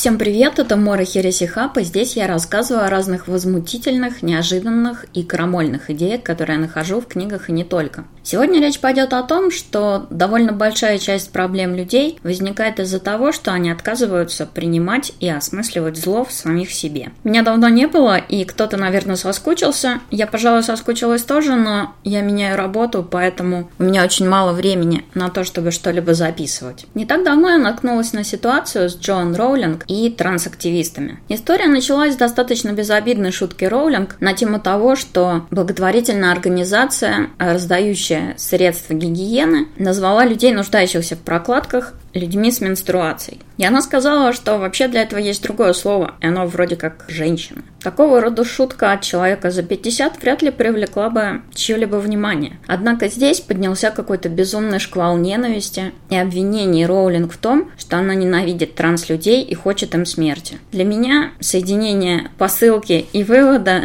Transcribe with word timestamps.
Всем 0.00 0.16
привет, 0.16 0.58
это 0.58 0.78
Мора 0.78 1.04
Хересихап, 1.04 1.76
и 1.76 1.82
здесь 1.82 2.16
я 2.16 2.26
рассказываю 2.26 2.86
о 2.86 2.88
разных 2.88 3.28
возмутительных, 3.28 4.22
неожиданных 4.22 5.04
и 5.12 5.22
крамольных 5.22 5.90
идеях, 5.90 6.22
которые 6.22 6.56
я 6.56 6.62
нахожу 6.62 7.02
в 7.02 7.06
книгах 7.06 7.50
и 7.50 7.52
не 7.52 7.64
только. 7.64 8.06
Сегодня 8.22 8.60
речь 8.60 8.80
пойдет 8.80 9.12
о 9.12 9.22
том, 9.22 9.50
что 9.50 10.06
довольно 10.10 10.52
большая 10.52 10.98
часть 10.98 11.32
проблем 11.32 11.74
людей 11.74 12.18
возникает 12.22 12.78
из-за 12.78 13.00
того, 13.00 13.32
что 13.32 13.52
они 13.52 13.70
отказываются 13.70 14.46
принимать 14.46 15.12
и 15.20 15.28
осмысливать 15.28 15.96
зло 15.96 16.24
в 16.24 16.32
самих 16.32 16.70
себе. 16.70 17.10
Меня 17.24 17.42
давно 17.42 17.68
не 17.68 17.86
было, 17.86 18.16
и 18.16 18.44
кто-то, 18.44 18.76
наверное, 18.76 19.16
соскучился. 19.16 20.00
Я, 20.10 20.26
пожалуй, 20.26 20.62
соскучилась 20.62 21.22
тоже, 21.22 21.56
но 21.56 21.94
я 22.04 22.20
меняю 22.20 22.56
работу, 22.56 23.06
поэтому 23.08 23.70
у 23.78 23.84
меня 23.84 24.04
очень 24.04 24.28
мало 24.28 24.52
времени 24.52 25.04
на 25.14 25.30
то, 25.30 25.44
чтобы 25.44 25.70
что-либо 25.70 26.14
записывать. 26.14 26.86
Не 26.94 27.06
так 27.06 27.24
давно 27.24 27.50
я 27.50 27.58
наткнулась 27.58 28.12
на 28.12 28.24
ситуацию 28.24 28.90
с 28.90 28.96
Джоан 28.96 29.34
Роулинг 29.34 29.84
и 29.88 30.10
трансактивистами. 30.10 31.20
История 31.28 31.66
началась 31.66 32.14
с 32.14 32.18
достаточно 32.18 32.72
безобидной 32.72 33.32
шутки 33.32 33.64
Роулинг 33.64 34.16
на 34.20 34.34
тему 34.34 34.60
того, 34.60 34.96
что 34.96 35.46
благотворительная 35.50 36.32
организация, 36.32 37.30
раздающая 37.38 38.09
помощи 38.10 38.34
средств 38.36 38.90
гигиены 38.90 39.68
назвала 39.76 40.24
людей, 40.24 40.52
нуждающихся 40.52 41.16
в 41.16 41.20
прокладках, 41.20 41.94
людьми 42.14 42.50
с 42.50 42.60
менструацией. 42.60 43.40
И 43.58 43.64
она 43.64 43.82
сказала, 43.82 44.32
что 44.32 44.58
вообще 44.58 44.88
для 44.88 45.02
этого 45.02 45.20
есть 45.20 45.42
другое 45.42 45.72
слово, 45.74 46.14
и 46.20 46.26
оно 46.26 46.46
вроде 46.46 46.76
как 46.76 47.04
«женщина». 47.08 47.62
Такого 47.82 48.20
рода 48.20 48.44
шутка 48.44 48.92
от 48.92 49.02
человека 49.02 49.50
за 49.50 49.62
50 49.62 50.20
вряд 50.20 50.42
ли 50.42 50.50
привлекла 50.50 51.08
бы 51.08 51.40
чье-либо 51.54 51.96
внимание. 51.96 52.58
Однако 52.66 53.08
здесь 53.08 53.40
поднялся 53.40 53.90
какой-то 53.90 54.28
безумный 54.28 54.78
шквал 54.78 55.16
ненависти 55.16 55.92
и 56.10 56.16
обвинений 56.16 56.84
Роулинг 56.84 57.32
в 57.32 57.38
том, 57.38 57.70
что 57.78 57.96
она 57.96 58.14
ненавидит 58.14 58.74
транслюдей 58.74 59.42
и 59.42 59.54
хочет 59.54 59.94
им 59.94 60.04
смерти. 60.04 60.58
Для 60.72 60.84
меня 60.84 61.30
соединение 61.40 62.30
посылки 62.36 63.06
и 63.14 63.24
вывода 63.24 63.84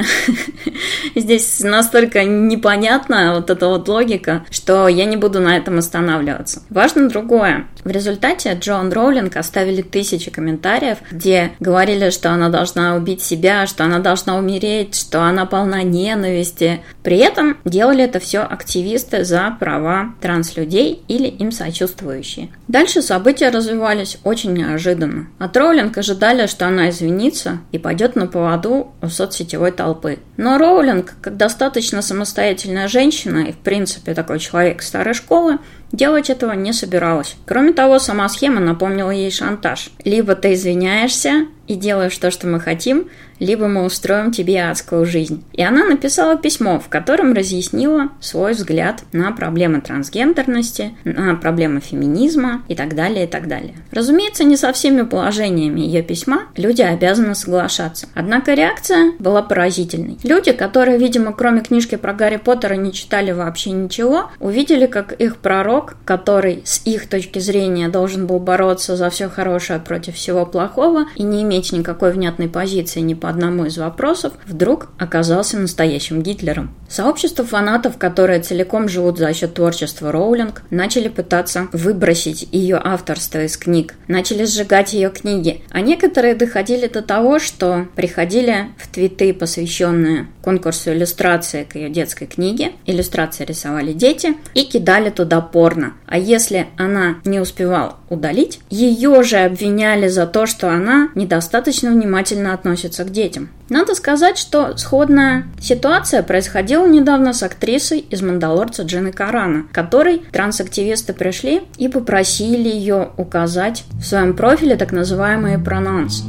здесь 1.16 1.62
настолько 1.62 2.26
непонятна 2.26 3.34
вот 3.36 3.50
эта 3.50 3.68
вот 3.68 3.88
логика, 3.88 4.46
что 4.52 4.90
я 4.90 5.06
не 5.06 5.16
буду 5.16 5.40
на 5.40 5.56
этом 5.56 5.78
останавливаться. 5.78 6.64
Важно 6.70 7.08
другое. 7.08 7.68
В 7.86 7.90
результате 7.90 8.15
Джон 8.22 8.92
Роулинг 8.92 9.36
оставили 9.38 9.82
тысячи 9.82 10.32
комментариев, 10.32 10.98
где 11.12 11.52
говорили, 11.60 12.10
что 12.10 12.32
она 12.32 12.50
должна 12.50 12.96
убить 12.96 13.22
себя, 13.22 13.68
что 13.68 13.84
она 13.84 14.00
должна 14.00 14.38
умереть, 14.38 14.96
что 14.96 15.24
она 15.24 15.46
полна 15.46 15.84
ненависти. 15.84 16.82
При 17.04 17.18
этом 17.18 17.58
делали 17.66 18.04
это 18.04 18.20
все 18.20 18.40
активисты 18.40 19.24
за 19.24 19.56
права 19.60 20.16
транслюдей 20.22 21.04
или 21.08 21.28
им 21.28 21.52
сочувствующие. 21.52 22.50
Дальше 22.68 23.02
события 23.02 23.50
развивались 23.50 24.18
очень 24.24 24.54
неожиданно. 24.54 25.28
От 25.40 25.56
Роулинг 25.56 25.98
ожидали, 25.98 26.48
что 26.48 26.68
она 26.68 26.90
извинится 26.90 27.60
и 27.72 27.78
пойдет 27.78 28.16
на 28.16 28.28
поводу 28.28 28.94
у 29.02 29.08
соцсетевой 29.08 29.72
толпы. 29.72 30.20
Но 30.38 30.58
Роулинг, 30.58 31.14
как 31.22 31.38
достаточно 31.38 32.02
самостоятельная 32.02 32.88
женщина 32.88 33.40
и, 33.40 33.52
в 33.52 33.58
принципе, 33.58 34.14
такой 34.14 34.40
человек 34.40 34.82
старой 34.82 35.14
школы, 35.14 35.60
делать 35.96 36.30
этого 36.30 36.54
не 36.54 36.74
собиралась. 36.74 37.36
Кроме 37.46 37.74
того, 37.74 38.00
сама 38.00 38.28
схема 38.30 38.60
напомнила 38.60 39.12
ей 39.12 39.32
шантаж. 39.32 39.90
Либо 40.04 40.36
ты 40.36 40.54
извиняешься, 40.54 41.48
и 41.68 41.76
делаешь 41.76 42.18
то, 42.18 42.32
что 42.32 42.48
мы 42.48 42.60
хотим, 42.60 43.10
либо 43.40 43.68
мы 43.68 43.84
устроим 43.84 44.32
тебе 44.32 44.64
адскую 44.64 45.06
жизнь. 45.06 45.44
И 45.54 45.64
она 45.64 45.86
написала 45.86 46.38
письмо, 46.38 46.80
в 46.80 46.90
котором 46.90 47.34
разъяснила 47.34 48.10
свой 48.20 48.54
взгляд 48.54 49.04
на 49.12 49.32
проблемы 49.32 49.82
трансгендерности, 49.82 50.96
на 51.04 51.36
проблемы 51.36 51.82
феминизма 51.82 52.64
и 52.68 52.76
так 52.76 52.96
далее, 52.96 53.26
и 53.26 53.28
так 53.28 53.48
далее. 53.48 53.76
Разумеется, 53.92 54.44
не 54.44 54.58
со 54.58 54.72
всеми 54.74 55.04
положениями 55.04 55.82
ее 55.82 56.02
письма 56.02 56.44
люди 56.56 56.82
обязаны 56.82 57.36
соглашаться. 57.36 58.08
Однако 58.14 58.54
реакция 58.54 59.14
была 59.20 59.42
поразительной. 59.42 60.18
Люди, 60.24 60.52
которые, 60.52 60.98
видимо, 60.98 61.34
кроме 61.34 61.62
книжки 61.62 61.96
про 61.96 62.14
Гарри 62.14 62.38
Поттера 62.38 62.76
не 62.76 62.94
читали 62.94 63.32
вообще 63.32 63.72
ничего, 63.72 64.30
увидели, 64.40 64.86
как 64.86 65.14
их 65.14 65.38
пророк, 65.38 65.98
который 66.06 66.62
с 66.64 66.81
их 66.86 67.08
точки 67.09 67.40
зрения 67.40 67.90
должен 67.90 68.28
был 68.28 68.40
бороться 68.40 68.96
за 68.96 69.09
все 69.09 69.30
хорошее 69.30 69.80
против 69.80 70.16
всего 70.16 70.46
плохого 70.46 71.06
и 71.16 71.24
не 71.24 71.44
иметь 71.44 71.55
иметь 71.56 71.72
никакой 71.72 72.12
внятной 72.12 72.50
позиции 72.50 73.00
ни 73.00 73.14
по 73.14 73.30
одному 73.30 73.66
из 73.66 73.78
вопросов, 73.78 74.34
вдруг 74.46 74.90
оказался 74.98 75.58
настоящим 75.58 76.22
Гитлером. 76.22 76.76
Сообщество 76.90 77.46
фанатов, 77.46 77.98
которые 77.98 78.42
целиком 78.42 78.90
живут 78.90 79.18
за 79.18 79.34
счет 79.34 79.54
творчества 79.54 80.12
Роулинг, 80.12 80.64
начали 80.70 81.08
пытаться 81.08 81.68
выбросить 81.72 82.48
ее 82.52 82.80
авторство 82.84 83.44
из 83.44 83.58
книг, 83.58 83.96
начали 84.08 84.46
сжигать 84.46 84.94
ее 84.94 85.10
книги, 85.10 85.64
а 85.72 85.82
некоторые 85.82 86.36
доходили 86.36 86.88
до 86.88 87.02
того, 87.02 87.40
что 87.40 87.88
приходили 87.96 88.70
в 88.78 88.88
твиты, 88.88 89.34
посвященные 89.34 90.28
конкурсу 90.44 90.92
иллюстрации 90.92 91.64
к 91.64 91.76
ее 91.76 91.90
детской 91.90 92.28
книге, 92.28 92.74
иллюстрации 92.86 93.46
рисовали 93.46 93.94
дети, 93.94 94.36
и 94.54 94.64
кидали 94.64 95.10
туда 95.10 95.42
порно. 95.42 95.94
А 96.06 96.18
если 96.18 96.68
она 96.78 97.16
не 97.26 97.40
успевала 97.40 97.96
удалить, 98.10 98.60
ее 98.70 99.24
же 99.24 99.38
обвиняли 99.38 100.08
за 100.08 100.28
то, 100.28 100.46
что 100.46 100.70
она 100.70 101.10
недостаточно 101.16 101.44
достаточно 101.45 101.91
внимательно 101.91 102.53
относится 102.53 103.03
к 103.03 103.11
детям. 103.11 103.50
Надо 103.69 103.94
сказать, 103.94 104.38
что 104.39 104.75
сходная 104.78 105.45
ситуация 105.61 106.23
происходила 106.23 106.88
недавно 106.88 107.33
с 107.33 107.44
актрисой 107.44 108.00
из 108.00 108.23
«Мандалорца» 108.23 108.81
Джины 108.81 109.11
Карана, 109.11 109.67
которой 109.72 110.23
трансактивисты 110.31 111.13
пришли 111.13 111.61
и 111.78 111.88
попросили 111.88 112.67
ее 112.67 113.09
указать 113.17 113.83
в 113.91 114.03
своем 114.03 114.35
профиле 114.35 114.75
так 114.75 114.91
называемые 114.91 115.59
прононсы. 115.59 116.23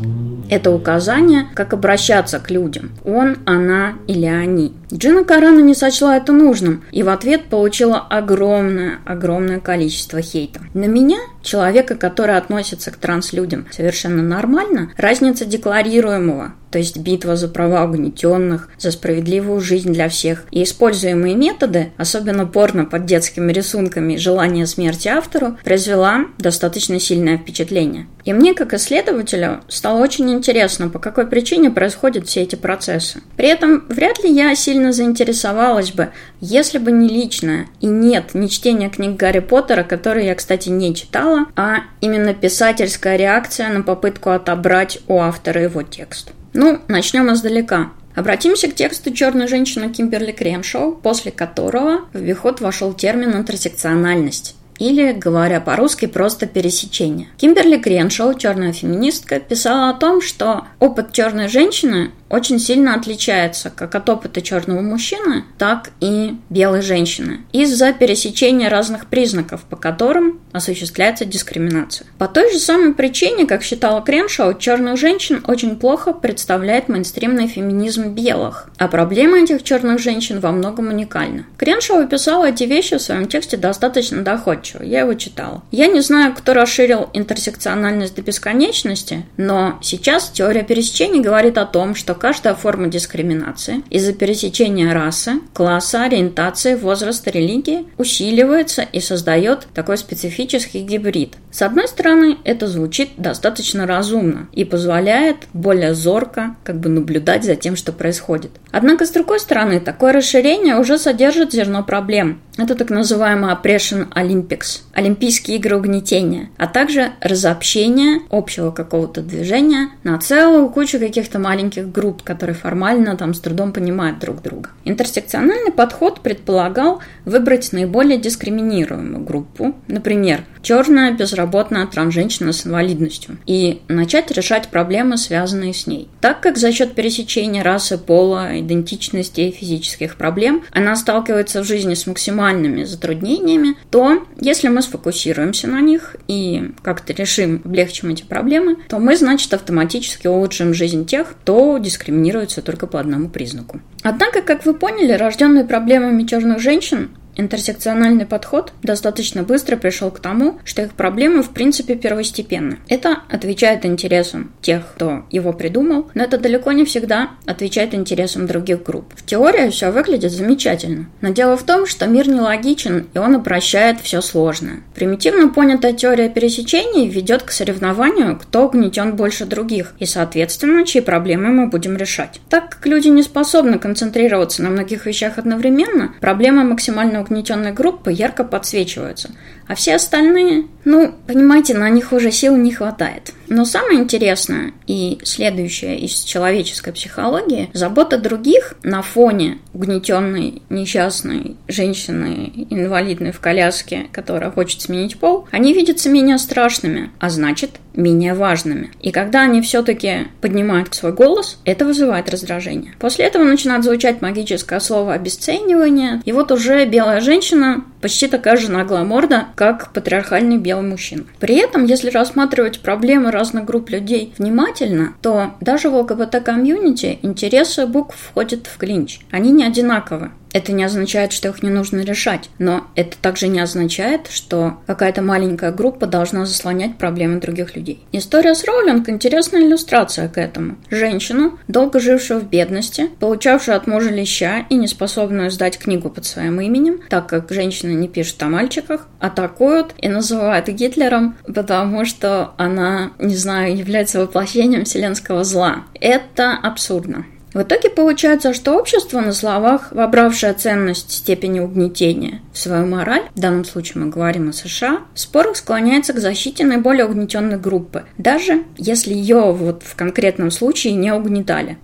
Это 0.50 0.70
указание, 0.70 1.46
как 1.54 1.72
обращаться 1.72 2.38
к 2.38 2.50
людям. 2.50 2.90
Он, 3.04 3.38
она 3.46 3.94
или 4.06 4.26
они. 4.26 4.74
Джина 4.92 5.24
Карана 5.24 5.60
не 5.60 5.74
сочла 5.74 6.16
это 6.16 6.32
нужным 6.32 6.84
и 6.92 7.02
в 7.02 7.08
ответ 7.08 7.46
получила 7.46 7.98
огромное, 7.98 9.00
огромное 9.04 9.58
количество 9.58 10.22
хейта. 10.22 10.60
На 10.74 10.84
меня, 10.84 11.18
человека, 11.42 11.96
который 11.96 12.36
относится 12.36 12.90
к 12.90 12.96
транслюдям 12.96 13.66
совершенно 13.72 14.22
нормально, 14.22 14.92
разница 14.96 15.44
декларируемого 15.44 16.54
то 16.76 16.80
есть 16.80 16.98
битва 16.98 17.36
за 17.36 17.48
права 17.48 17.84
угнетенных, 17.84 18.68
за 18.76 18.90
справедливую 18.90 19.62
жизнь 19.62 19.94
для 19.94 20.10
всех. 20.10 20.44
И 20.50 20.62
используемые 20.62 21.34
методы, 21.34 21.94
особенно 21.96 22.44
порно 22.44 22.84
под 22.84 23.06
детскими 23.06 23.50
рисунками 23.50 24.12
и 24.12 24.18
желание 24.18 24.66
смерти 24.66 25.08
автору, 25.08 25.56
произвела 25.64 26.26
достаточно 26.36 27.00
сильное 27.00 27.38
впечатление. 27.38 28.08
И 28.26 28.34
мне, 28.34 28.52
как 28.52 28.74
исследователю, 28.74 29.62
стало 29.68 30.02
очень 30.02 30.30
интересно, 30.30 30.90
по 30.90 30.98
какой 30.98 31.26
причине 31.26 31.70
происходят 31.70 32.26
все 32.26 32.42
эти 32.42 32.56
процессы. 32.56 33.22
При 33.38 33.48
этом 33.48 33.86
вряд 33.88 34.22
ли 34.22 34.30
я 34.30 34.54
сильно 34.54 34.75
заинтересовалась 34.92 35.92
бы, 35.92 36.10
если 36.40 36.78
бы 36.78 36.92
не 36.92 37.08
личное 37.08 37.66
и 37.80 37.86
нет 37.86 38.34
не 38.34 38.48
чтения 38.48 38.88
книг 38.88 39.16
Гарри 39.16 39.40
Поттера, 39.40 39.84
которые 39.84 40.26
я, 40.26 40.34
кстати, 40.34 40.68
не 40.68 40.94
читала, 40.94 41.46
а 41.56 41.80
именно 42.00 42.34
писательская 42.34 43.16
реакция 43.16 43.68
на 43.68 43.82
попытку 43.82 44.30
отобрать 44.30 44.98
у 45.08 45.18
автора 45.20 45.62
его 45.62 45.82
текст. 45.82 46.32
Ну, 46.52 46.80
начнем 46.88 47.32
издалека. 47.32 47.90
Обратимся 48.14 48.68
к 48.68 48.74
тексту 48.74 49.12
«Черная 49.12 49.46
женщина» 49.46 49.90
Кимберли 49.90 50.32
Кремшоу, 50.32 50.92
после 50.92 51.30
которого 51.30 52.06
в 52.14 52.16
обиход 52.16 52.62
вошел 52.62 52.94
термин 52.94 53.36
«интерсекциональность» 53.36 54.55
или, 54.78 55.12
говоря 55.12 55.60
по-русски, 55.60 56.06
просто 56.06 56.46
пересечение. 56.46 57.28
Кимберли 57.36 57.78
Креншоу, 57.78 58.34
черная 58.34 58.72
феминистка, 58.72 59.40
писала 59.40 59.90
о 59.90 59.94
том, 59.94 60.20
что 60.20 60.64
опыт 60.80 61.12
черной 61.12 61.48
женщины 61.48 62.10
очень 62.28 62.58
сильно 62.58 62.94
отличается 62.94 63.70
как 63.70 63.94
от 63.94 64.08
опыта 64.08 64.42
черного 64.42 64.80
мужчины, 64.80 65.44
так 65.58 65.90
и 66.00 66.36
белой 66.50 66.82
женщины 66.82 67.40
из-за 67.52 67.92
пересечения 67.92 68.68
разных 68.68 69.06
признаков, 69.06 69.62
по 69.62 69.76
которым 69.76 70.40
осуществляется 70.52 71.24
дискриминация. 71.24 72.06
По 72.18 72.26
той 72.26 72.52
же 72.52 72.58
самой 72.58 72.94
причине, 72.94 73.46
как 73.46 73.62
считала 73.62 74.00
Креншоу, 74.00 74.54
черных 74.54 74.98
женщин 74.98 75.44
очень 75.46 75.76
плохо 75.76 76.12
представляет 76.12 76.88
мейнстримный 76.88 77.46
феминизм 77.46 78.10
белых, 78.10 78.70
а 78.78 78.88
проблема 78.88 79.38
этих 79.38 79.62
черных 79.62 80.00
женщин 80.00 80.40
во 80.40 80.50
многом 80.50 80.88
уникальна. 80.88 81.46
Креншоу 81.56 82.00
описала 82.00 82.46
эти 82.48 82.64
вещи 82.64 82.96
в 82.96 83.02
своем 83.02 83.28
тексте 83.28 83.56
достаточно 83.56 84.22
доходчиво, 84.22 84.65
я 84.80 85.00
его 85.00 85.14
читала. 85.14 85.62
Я 85.70 85.86
не 85.86 86.00
знаю, 86.00 86.34
кто 86.34 86.54
расширил 86.54 87.08
интерсекциональность 87.12 88.14
до 88.14 88.22
бесконечности, 88.22 89.24
но 89.36 89.78
сейчас 89.82 90.30
теория 90.30 90.62
пересечений 90.62 91.20
говорит 91.20 91.58
о 91.58 91.66
том, 91.66 91.94
что 91.94 92.14
каждая 92.14 92.54
форма 92.54 92.88
дискриминации 92.88 93.82
из-за 93.90 94.12
пересечения 94.12 94.92
расы, 94.92 95.40
класса, 95.52 96.04
ориентации, 96.04 96.74
возраста, 96.74 97.30
религии 97.30 97.86
усиливается 97.98 98.82
и 98.82 99.00
создает 99.00 99.66
такой 99.74 99.98
специфический 99.98 100.80
гибрид. 100.80 101.34
С 101.50 101.62
одной 101.62 101.88
стороны, 101.88 102.36
это 102.44 102.66
звучит 102.66 103.10
достаточно 103.16 103.86
разумно 103.86 104.48
и 104.52 104.64
позволяет 104.64 105.36
более 105.54 105.94
зорко 105.94 106.56
как 106.64 106.78
бы 106.80 106.90
наблюдать 106.90 107.44
за 107.44 107.56
тем, 107.56 107.76
что 107.76 107.92
происходит. 107.92 108.50
Однако, 108.70 109.06
с 109.06 109.10
другой 109.10 109.40
стороны, 109.40 109.80
такое 109.80 110.12
расширение 110.12 110.76
уже 110.76 110.98
содержит 110.98 111.52
зерно 111.52 111.82
проблем. 111.82 112.40
Это 112.58 112.74
так 112.74 112.90
называемый 112.90 113.52
Oppression 113.52 114.08
Olympics, 114.56 114.82
Олимпийские 114.92 115.58
игры 115.58 115.76
угнетения, 115.76 116.48
а 116.56 116.66
также 116.66 117.12
разобщение 117.20 118.20
общего 118.30 118.70
какого-то 118.70 119.22
движения 119.22 119.90
на 120.04 120.18
целую 120.18 120.68
кучу 120.70 120.98
каких-то 120.98 121.38
маленьких 121.38 121.90
групп, 121.90 122.22
которые 122.22 122.56
формально 122.56 123.16
там 123.16 123.34
с 123.34 123.40
трудом 123.40 123.72
понимают 123.72 124.18
друг 124.18 124.42
друга. 124.42 124.70
Интерсекциональный 124.84 125.72
подход 125.72 126.20
предполагал 126.20 127.00
выбрать 127.24 127.72
наиболее 127.72 128.18
дискриминируемую 128.18 129.24
группу, 129.24 129.74
например, 129.88 130.44
черная 130.66 131.12
безработная 131.12 131.86
трансженщина 131.86 132.52
с 132.52 132.66
инвалидностью, 132.66 133.38
и 133.46 133.82
начать 133.86 134.32
решать 134.32 134.66
проблемы, 134.66 135.16
связанные 135.16 135.72
с 135.72 135.86
ней. 135.86 136.08
Так 136.20 136.40
как 136.40 136.58
за 136.58 136.72
счет 136.72 136.96
пересечения 136.96 137.62
расы, 137.62 137.98
пола, 137.98 138.58
идентичности 138.58 139.42
и 139.42 139.52
физических 139.52 140.16
проблем 140.16 140.64
она 140.72 140.96
сталкивается 140.96 141.62
в 141.62 141.66
жизни 141.66 141.94
с 141.94 142.08
максимальными 142.08 142.82
затруднениями, 142.82 143.76
то 143.92 144.26
если 144.40 144.66
мы 144.66 144.82
сфокусируемся 144.82 145.68
на 145.68 145.80
них 145.80 146.16
и 146.26 146.72
как-то 146.82 147.12
решим, 147.12 147.62
облегчим 147.64 148.08
эти 148.08 148.24
проблемы, 148.24 148.76
то 148.88 148.98
мы, 148.98 149.16
значит, 149.16 149.54
автоматически 149.54 150.26
улучшим 150.26 150.74
жизнь 150.74 151.06
тех, 151.06 151.30
кто 151.30 151.78
дискриминируется 151.78 152.60
только 152.60 152.88
по 152.88 152.98
одному 152.98 153.28
признаку. 153.28 153.80
Однако, 154.02 154.42
как 154.42 154.66
вы 154.66 154.74
поняли, 154.74 155.12
рожденные 155.12 155.64
проблемами 155.64 156.24
черных 156.24 156.58
женщин 156.58 157.10
Интерсекциональный 157.36 158.24
подход 158.24 158.72
достаточно 158.82 159.42
быстро 159.42 159.76
пришел 159.76 160.10
к 160.10 160.20
тому, 160.20 160.58
что 160.64 160.82
их 160.82 160.92
проблемы 160.92 161.42
в 161.42 161.50
принципе 161.50 161.94
первостепенны. 161.94 162.78
Это 162.88 163.18
отвечает 163.28 163.84
интересам 163.84 164.52
тех, 164.62 164.82
кто 164.94 165.24
его 165.30 165.52
придумал, 165.52 166.10
но 166.14 166.24
это 166.24 166.38
далеко 166.38 166.72
не 166.72 166.84
всегда 166.84 167.30
отвечает 167.44 167.94
интересам 167.94 168.46
других 168.46 168.82
групп. 168.82 169.12
В 169.14 169.24
теории 169.24 169.70
все 169.70 169.90
выглядит 169.90 170.32
замечательно, 170.32 171.06
но 171.20 171.28
дело 171.28 171.56
в 171.56 171.62
том, 171.64 171.86
что 171.86 172.06
мир 172.06 172.28
нелогичен 172.28 173.06
и 173.12 173.18
он 173.18 173.34
упрощает 173.34 174.00
все 174.00 174.20
сложное. 174.22 174.80
Примитивно 174.94 175.48
понятая 175.48 175.92
теория 175.92 176.30
пересечений 176.30 177.08
ведет 177.08 177.42
к 177.42 177.50
соревнованию, 177.50 178.38
кто 178.38 178.66
угнетен 178.66 179.14
больше 179.14 179.44
других, 179.44 179.92
и, 179.98 180.06
соответственно, 180.06 180.86
чьи 180.86 181.00
проблемы 181.00 181.48
мы 181.48 181.66
будем 181.68 181.96
решать. 181.96 182.40
Так 182.48 182.70
как 182.70 182.86
люди 182.86 183.08
не 183.08 183.22
способны 183.22 183.78
концентрироваться 183.78 184.62
на 184.62 184.70
многих 184.70 185.04
вещах 185.04 185.38
одновременно, 185.38 186.14
проблемы 186.20 186.64
максимально 186.64 187.20
угнетенной 187.26 187.72
группы 187.72 188.12
ярко 188.12 188.44
подсвечиваются, 188.44 189.30
а 189.66 189.74
все 189.74 189.96
остальные, 189.96 190.66
ну, 190.84 191.14
понимаете, 191.26 191.74
на 191.74 191.88
них 191.90 192.12
уже 192.12 192.30
сил 192.30 192.56
не 192.56 192.72
хватает. 192.72 193.32
Но 193.48 193.64
самое 193.64 194.00
интересное 194.00 194.72
и 194.86 195.18
следующее 195.22 195.98
из 195.98 196.22
человеческой 196.24 196.92
психологии– 196.92 197.70
забота 197.72 198.18
других 198.18 198.74
на 198.82 199.02
фоне 199.02 199.58
угнетенной, 199.72 200.62
несчастной 200.68 201.56
женщины, 201.68 202.66
инвалидной 202.70 203.32
в 203.32 203.40
коляске, 203.40 204.06
которая 204.12 204.50
хочет 204.50 204.80
сменить 204.80 205.18
пол, 205.18 205.46
они 205.50 205.72
видятся 205.72 206.08
менее 206.08 206.38
страшными, 206.38 207.10
а 207.18 207.30
значит, 207.30 207.72
менее 207.96 208.34
важными. 208.34 208.90
И 209.00 209.10
когда 209.10 209.42
они 209.42 209.60
все-таки 209.60 210.28
поднимают 210.40 210.94
свой 210.94 211.12
голос, 211.12 211.58
это 211.64 211.84
вызывает 211.84 212.30
раздражение. 212.30 212.94
После 212.98 213.24
этого 213.24 213.44
начинает 213.44 213.84
звучать 213.84 214.22
магическое 214.22 214.80
слово 214.80 215.14
обесценивание, 215.14 216.22
и 216.24 216.32
вот 216.32 216.52
уже 216.52 216.84
белая 216.86 217.20
женщина 217.20 217.84
почти 218.00 218.28
такая 218.28 218.56
же 218.56 218.70
наглая 218.70 219.04
морда, 219.04 219.48
как 219.56 219.92
патриархальный 219.92 220.58
белый 220.58 220.88
мужчина. 220.88 221.24
При 221.40 221.56
этом, 221.56 221.84
если 221.84 222.10
рассматривать 222.10 222.80
проблемы 222.80 223.30
разных 223.30 223.64
групп 223.64 223.90
людей 223.90 224.32
внимательно, 224.38 225.14
то 225.22 225.54
даже 225.60 225.90
в 225.90 225.96
ЛГБТ-комьюнити 225.96 227.18
интересы 227.22 227.86
букв 227.86 228.16
входят 228.16 228.66
в 228.66 228.76
клинч. 228.76 229.20
Они 229.30 229.50
не 229.50 229.64
одинаковы. 229.64 230.30
Это 230.56 230.72
не 230.72 230.84
означает, 230.84 231.34
что 231.34 231.48
их 231.48 231.62
не 231.62 231.68
нужно 231.68 232.00
решать, 232.00 232.48
но 232.58 232.86
это 232.94 233.18
также 233.18 233.46
не 233.48 233.60
означает, 233.60 234.28
что 234.30 234.78
какая-то 234.86 235.20
маленькая 235.20 235.70
группа 235.70 236.06
должна 236.06 236.46
заслонять 236.46 236.96
проблемы 236.96 237.40
других 237.40 237.76
людей. 237.76 238.06
История 238.10 238.54
с 238.54 238.64
Роулинг– 238.64 239.06
интересная 239.10 239.60
иллюстрация 239.60 240.30
к 240.30 240.38
этому. 240.38 240.76
Женщину, 240.88 241.58
долго 241.68 242.00
жившую 242.00 242.40
в 242.40 242.48
бедности, 242.48 243.10
получавшую 243.20 243.76
от 243.76 243.86
мужа 243.86 244.08
леща 244.08 244.64
и 244.70 244.76
неспособную 244.76 245.50
сдать 245.50 245.76
книгу 245.76 246.08
под 246.08 246.24
своим 246.24 246.58
именем, 246.58 247.02
так 247.10 247.26
как 247.26 247.50
женщина 247.50 247.90
не 247.90 248.08
пишет 248.08 248.42
о 248.42 248.46
мальчиках, 248.46 249.08
атакуют 249.20 249.92
и 249.98 250.08
называют 250.08 250.68
Гитлером, 250.68 251.36
потому 251.44 252.06
что 252.06 252.52
она, 252.56 253.10
не 253.18 253.36
знаю, 253.36 253.76
является 253.76 254.20
воплощением 254.20 254.86
вселенского 254.86 255.44
зла. 255.44 255.84
Это 256.00 256.52
абсурдно. 256.54 257.26
В 257.56 257.62
итоге 257.62 257.88
получается, 257.88 258.52
что 258.52 258.76
общество 258.76 259.22
на 259.22 259.32
словах, 259.32 259.90
вобравшее 259.90 260.52
ценность 260.52 261.10
степени 261.10 261.58
угнетения 261.58 262.42
в 262.52 262.58
свою 262.58 262.84
мораль, 262.84 263.22
в 263.34 263.40
данном 263.40 263.64
случае 263.64 264.04
мы 264.04 264.10
говорим 264.10 264.50
о 264.50 264.52
США, 264.52 265.00
в 265.14 265.18
спорах 265.18 265.56
склоняется 265.56 266.12
к 266.12 266.18
защите 266.18 266.66
наиболее 266.66 267.06
угнетенной 267.06 267.56
группы, 267.58 268.04
даже 268.18 268.64
если 268.76 269.14
ее 269.14 269.52
вот 269.52 269.84
в 269.84 269.96
конкретном 269.96 270.50
случае 270.50 270.96
не 270.96 271.14
угнетали. 271.14 271.78